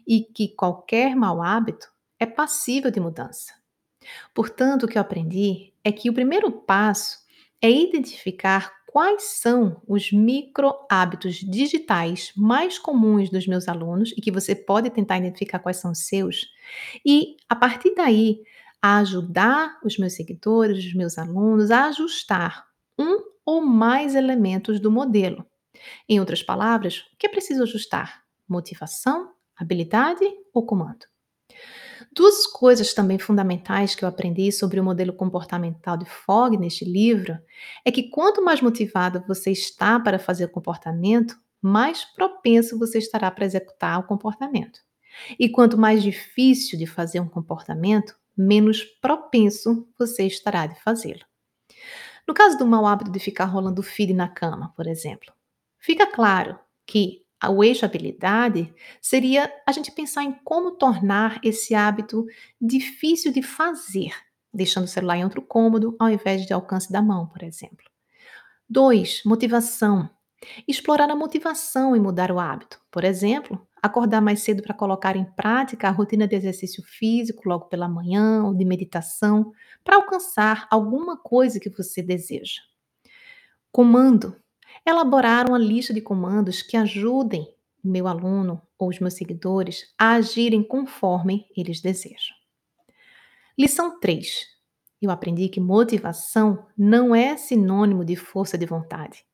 e 0.07 0.22
que 0.22 0.48
qualquer 0.48 1.14
mau 1.14 1.42
hábito 1.42 1.88
é 2.18 2.27
passível 2.27 2.90
de 2.90 3.01
mudança. 3.01 3.53
Portanto, 4.35 4.85
o 4.85 4.88
que 4.88 4.98
eu 4.98 5.03
aprendi 5.03 5.72
é 5.85 5.92
que 5.92 6.09
o 6.09 6.14
primeiro 6.14 6.51
passo 6.51 7.18
é 7.61 7.70
identificar 7.70 8.72
quais 8.87 9.22
são 9.24 9.83
os 9.87 10.11
micro 10.11 10.74
hábitos 10.90 11.37
digitais 11.37 12.33
mais 12.37 12.79
comuns 12.79 13.31
dos 13.31 13.46
meus 13.46 13.68
alunos 13.68 14.12
e 14.16 14.20
que 14.20 14.33
você 14.33 14.55
pode 14.55 14.88
tentar 14.90 15.18
identificar 15.18 15.59
quais 15.59 15.77
são 15.77 15.92
os 15.92 16.07
seus 16.07 16.46
e 17.05 17.37
a 17.48 17.55
partir 17.55 17.94
daí 17.94 18.42
ajudar 18.81 19.79
os 19.85 19.98
meus 19.98 20.14
seguidores, 20.14 20.79
os 20.79 20.94
meus 20.94 21.18
alunos 21.18 21.70
a 21.70 21.87
ajustar 21.87 22.66
um 22.98 23.22
ou 23.44 23.61
mais 23.61 24.14
elementos 24.14 24.81
do 24.81 24.90
modelo. 24.90 25.44
Em 26.09 26.18
outras 26.18 26.42
palavras, 26.42 27.01
o 27.12 27.16
que 27.18 27.27
é 27.27 27.31
preciso 27.31 27.62
ajustar? 27.62 28.22
Motivação, 28.48 29.33
habilidade 29.58 30.24
ou 30.52 30.64
comando? 30.64 31.06
Duas 32.12 32.46
coisas 32.46 32.94
também 32.94 33.18
fundamentais 33.18 33.94
que 33.94 34.04
eu 34.04 34.08
aprendi 34.08 34.50
sobre 34.50 34.80
o 34.80 34.84
modelo 34.84 35.12
comportamental 35.12 35.96
de 35.96 36.06
Fogg 36.06 36.56
neste 36.56 36.84
livro 36.84 37.38
é 37.84 37.90
que 37.90 38.10
quanto 38.10 38.42
mais 38.42 38.60
motivado 38.60 39.22
você 39.26 39.50
está 39.50 39.98
para 40.00 40.18
fazer 40.18 40.46
o 40.46 40.48
comportamento, 40.48 41.36
mais 41.60 42.04
propenso 42.04 42.78
você 42.78 42.98
estará 42.98 43.30
para 43.30 43.44
executar 43.44 43.98
o 43.98 44.04
comportamento. 44.04 44.80
E 45.38 45.48
quanto 45.48 45.76
mais 45.76 46.02
difícil 46.02 46.78
de 46.78 46.86
fazer 46.86 47.20
um 47.20 47.28
comportamento, 47.28 48.16
menos 48.36 48.84
propenso 48.84 49.88
você 49.98 50.24
estará 50.24 50.66
de 50.66 50.80
fazê-lo. 50.80 51.24
No 52.26 52.34
caso 52.34 52.58
do 52.58 52.66
mau 52.66 52.86
hábito 52.86 53.10
de 53.10 53.18
ficar 53.18 53.46
rolando 53.46 53.82
feed 53.82 54.12
na 54.12 54.28
cama, 54.28 54.72
por 54.76 54.86
exemplo, 54.86 55.32
fica 55.78 56.06
claro 56.06 56.58
que 56.86 57.24
o 57.46 57.62
eixo 57.62 57.85
habilidade 57.85 58.74
seria 59.01 59.53
a 59.66 59.72
gente 59.72 59.92
pensar 59.92 60.24
em 60.24 60.33
como 60.44 60.72
tornar 60.72 61.40
esse 61.44 61.74
hábito 61.74 62.27
difícil 62.61 63.33
de 63.33 63.42
fazer, 63.42 64.12
deixando 64.53 64.85
o 64.85 64.88
celular 64.88 65.16
em 65.16 65.24
outro 65.24 65.42
cômodo 65.42 65.94
ao 65.98 66.11
invés 66.11 66.44
de 66.44 66.53
alcance 66.53 66.90
da 66.90 67.01
mão, 67.01 67.27
por 67.29 67.42
exemplo. 67.42 67.87
2. 68.68 69.22
Motivação. 69.24 70.11
Explorar 70.66 71.11
a 71.11 71.16
motivação 71.16 71.96
em 71.96 72.01
mudar 72.01 72.31
o 72.31 72.38
hábito. 72.38 72.81
Por 72.90 73.05
exemplo, 73.05 73.66
acordar 73.83 74.20
mais 74.20 74.40
cedo 74.40 74.62
para 74.62 74.74
colocar 74.74 75.16
em 75.16 75.24
prática 75.24 75.88
a 75.88 75.92
rotina 75.92 76.27
de 76.27 76.37
exercício 76.37 76.83
físico 76.85 77.48
logo 77.48 77.66
pela 77.66 77.88
manhã 77.88 78.44
ou 78.44 78.55
de 78.55 78.64
meditação 78.64 79.53
para 79.85 79.96
alcançar 79.96 80.66
alguma 80.70 81.16
coisa 81.16 81.61
que 81.61 81.70
você 81.70 82.03
deseja. 82.03 82.61
Comando 83.72 84.37
elaborar 84.88 85.48
uma 85.48 85.59
lista 85.59 85.92
de 85.92 86.01
comandos 86.01 86.62
que 86.62 86.77
ajudem 86.77 87.46
o 87.85 87.88
meu 87.88 88.09
aluno 88.09 88.61
ou 88.79 88.88
os 88.88 88.98
meus 88.98 89.14
seguidores 89.14 89.92
a 89.98 90.14
agirem 90.14 90.62
conforme 90.62 91.46
eles 91.57 91.81
desejam. 91.81 92.37
Lição 93.59 94.01
3. 94.01 94.46
Eu 95.01 95.11
aprendi 95.11 95.48
que 95.48 95.61
motivação 95.61 96.66
não 96.77 97.14
é 97.14 97.37
sinônimo 97.37 98.05
de 98.05 98.16
força 98.16 98.57
de 98.57 98.66
vontade. 98.66 99.24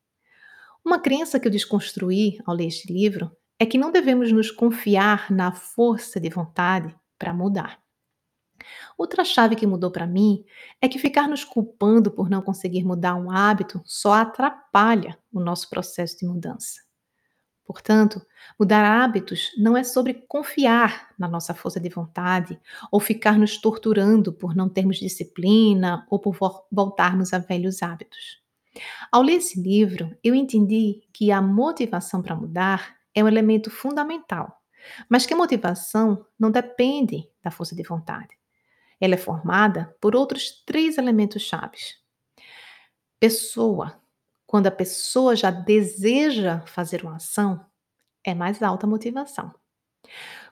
Uma 0.83 0.99
crença 0.99 1.39
que 1.39 1.47
eu 1.47 1.51
desconstruí 1.51 2.37
ao 2.45 2.53
ler 2.53 2.67
este 2.67 2.91
livro 2.91 3.31
é 3.57 3.65
que 3.65 3.77
não 3.77 3.91
devemos 3.91 4.31
nos 4.31 4.51
confiar 4.51 5.31
na 5.31 5.51
força 5.51 6.19
de 6.19 6.29
vontade 6.29 6.93
para 7.17 7.33
mudar. 7.33 7.79
Outra 8.97 9.23
chave 9.23 9.55
que 9.55 9.67
mudou 9.67 9.91
para 9.91 10.07
mim 10.07 10.43
é 10.81 10.87
que 10.87 10.99
ficar 10.99 11.27
nos 11.27 11.43
culpando 11.43 12.09
por 12.11 12.29
não 12.29 12.41
conseguir 12.41 12.83
mudar 12.83 13.15
um 13.15 13.31
hábito 13.31 13.81
só 13.85 14.13
atrapalha 14.13 15.17
o 15.31 15.39
nosso 15.39 15.69
processo 15.69 16.17
de 16.17 16.25
mudança. 16.25 16.85
Portanto, 17.65 18.21
mudar 18.59 18.85
hábitos 18.85 19.51
não 19.57 19.75
é 19.75 19.83
sobre 19.83 20.13
confiar 20.27 21.09
na 21.17 21.27
nossa 21.27 21.53
força 21.53 21.79
de 21.79 21.89
vontade 21.89 22.59
ou 22.91 22.99
ficar 22.99 23.39
nos 23.39 23.57
torturando 23.57 24.31
por 24.31 24.55
não 24.55 24.69
termos 24.69 24.97
disciplina 24.97 26.05
ou 26.09 26.19
por 26.19 26.37
voltarmos 26.71 27.33
a 27.33 27.39
velhos 27.39 27.81
hábitos. 27.81 28.43
Ao 29.11 29.21
ler 29.21 29.37
esse 29.37 29.59
livro, 29.59 30.15
eu 30.23 30.35
entendi 30.35 31.01
que 31.11 31.31
a 31.31 31.41
motivação 31.41 32.21
para 32.21 32.35
mudar 32.35 32.95
é 33.15 33.23
um 33.23 33.27
elemento 33.27 33.71
fundamental, 33.71 34.61
mas 35.09 35.25
que 35.25 35.33
a 35.33 35.37
motivação 35.37 36.25
não 36.37 36.51
depende 36.51 37.27
da 37.43 37.49
força 37.49 37.75
de 37.75 37.81
vontade. 37.81 38.37
Ela 38.99 39.15
é 39.15 39.17
formada 39.17 39.95
por 39.99 40.15
outros 40.15 40.63
três 40.65 40.97
elementos 40.97 41.41
chaves. 41.41 41.97
Pessoa. 43.19 44.01
Quando 44.47 44.67
a 44.67 44.71
pessoa 44.71 45.35
já 45.35 45.49
deseja 45.49 46.61
fazer 46.67 47.03
uma 47.03 47.15
ação, 47.15 47.65
é 48.23 48.33
mais 48.33 48.61
alta 48.61 48.85
a 48.85 48.89
motivação. 48.89 49.53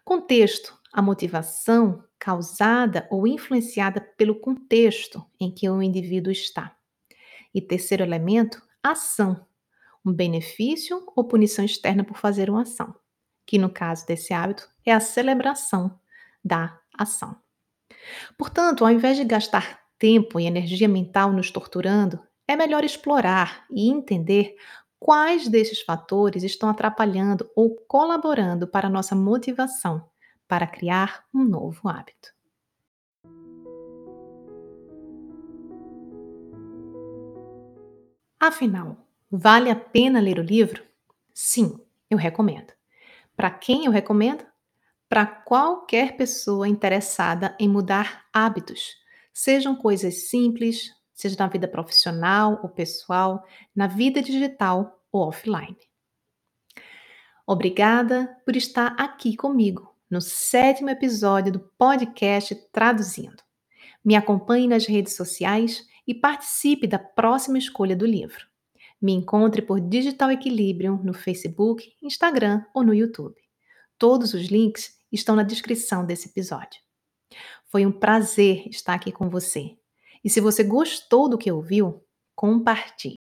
Contexto. 0.04 0.78
A 0.92 1.02
motivação 1.02 2.04
causada 2.20 3.08
ou 3.10 3.26
influenciada 3.26 4.00
pelo 4.00 4.40
contexto 4.40 5.26
em 5.40 5.52
que 5.52 5.68
o 5.68 5.82
indivíduo 5.82 6.32
está. 6.32 6.76
E 7.54 7.62
terceiro 7.62 8.04
elemento, 8.04 8.62
ação. 8.82 9.46
Um 10.06 10.14
benefício 10.14 11.04
ou 11.16 11.24
punição 11.24 11.66
externa 11.66 12.04
por 12.04 12.18
fazer 12.18 12.50
uma 12.50 12.62
ação, 12.62 12.96
que 13.46 13.58
no 13.58 13.70
caso 13.70 14.06
desse 14.06 14.34
hábito 14.34 14.70
é 14.86 14.92
a 14.92 15.00
celebração 15.00 16.00
da 16.44 16.80
ação. 16.98 17.43
Portanto, 18.38 18.86
ao 18.86 18.92
invés 18.92 19.18
de 19.18 19.24
gastar 19.24 19.82
tempo 19.98 20.40
e 20.40 20.46
energia 20.46 20.88
mental 20.88 21.32
nos 21.32 21.52
torturando, 21.52 22.20
é 22.48 22.56
melhor 22.56 22.84
explorar 22.84 23.66
e 23.72 23.90
entender 23.90 24.56
quais 25.00 25.48
desses 25.48 25.82
fatores 25.82 26.44
estão 26.44 26.70
atrapalhando 26.70 27.50
ou 27.56 27.76
colaborando 27.88 28.68
para 28.68 28.90
nossa 28.90 29.16
motivação 29.16 30.10
para 30.48 30.68
criar 30.68 31.26
um 31.34 31.44
novo 31.44 31.90
hábito. 31.90 32.34
Afinal, 38.40 38.98
vale 39.32 39.70
a 39.70 39.76
pena 39.76 40.20
ler 40.20 40.38
o 40.38 40.44
livro? 40.44 40.84
Sim, 41.34 41.80
eu 42.10 42.18
recomendo. 42.18 42.74
Para 43.36 43.50
quem 43.50 43.86
eu 43.86 43.92
recomendo? 43.92 44.46
Para 45.14 45.28
qualquer 45.28 46.18
pessoa 46.18 46.68
interessada 46.68 47.56
em 47.60 47.70
mudar 47.70 48.26
hábitos, 48.34 48.96
sejam 49.32 49.76
coisas 49.76 50.28
simples, 50.28 50.92
seja 51.14 51.36
na 51.38 51.48
vida 51.48 51.68
profissional 51.68 52.60
ou 52.64 52.70
pessoal, 52.70 53.46
na 53.76 53.86
vida 53.86 54.24
digital 54.24 55.06
ou 55.12 55.28
offline. 55.28 55.78
Obrigada 57.46 58.36
por 58.44 58.56
estar 58.56 58.96
aqui 58.98 59.36
comigo 59.36 59.96
no 60.10 60.20
sétimo 60.20 60.90
episódio 60.90 61.54
do 61.54 61.60
podcast 61.60 62.56
Traduzindo. 62.72 63.44
Me 64.04 64.16
acompanhe 64.16 64.68
nas 64.68 64.88
redes 64.88 65.16
sociais 65.16 65.88
e 66.08 66.16
participe 66.16 66.88
da 66.88 66.98
próxima 66.98 67.60
escolha 67.60 67.96
do 67.96 68.08
livro. 68.08 68.48
Me 69.00 69.14
encontre 69.14 69.62
por 69.62 69.80
Digital 69.80 70.32
Equilibrium 70.32 71.00
no 71.04 71.14
Facebook, 71.14 71.94
Instagram 72.02 72.66
ou 72.74 72.84
no 72.84 72.96
YouTube. 72.96 73.36
Todos 73.96 74.34
os 74.34 74.48
links 74.48 75.03
estão 75.14 75.36
na 75.36 75.44
descrição 75.44 76.06
desse 76.06 76.30
episódio. 76.30 76.82
Foi 77.66 77.86
um 77.86 77.92
prazer 77.92 78.68
estar 78.68 78.94
aqui 78.94 79.12
com 79.12 79.30
você. 79.30 79.78
E 80.24 80.30
se 80.30 80.40
você 80.40 80.64
gostou 80.64 81.30
do 81.30 81.38
que 81.38 81.52
ouviu, 81.52 82.04
compartilhe. 82.36 83.16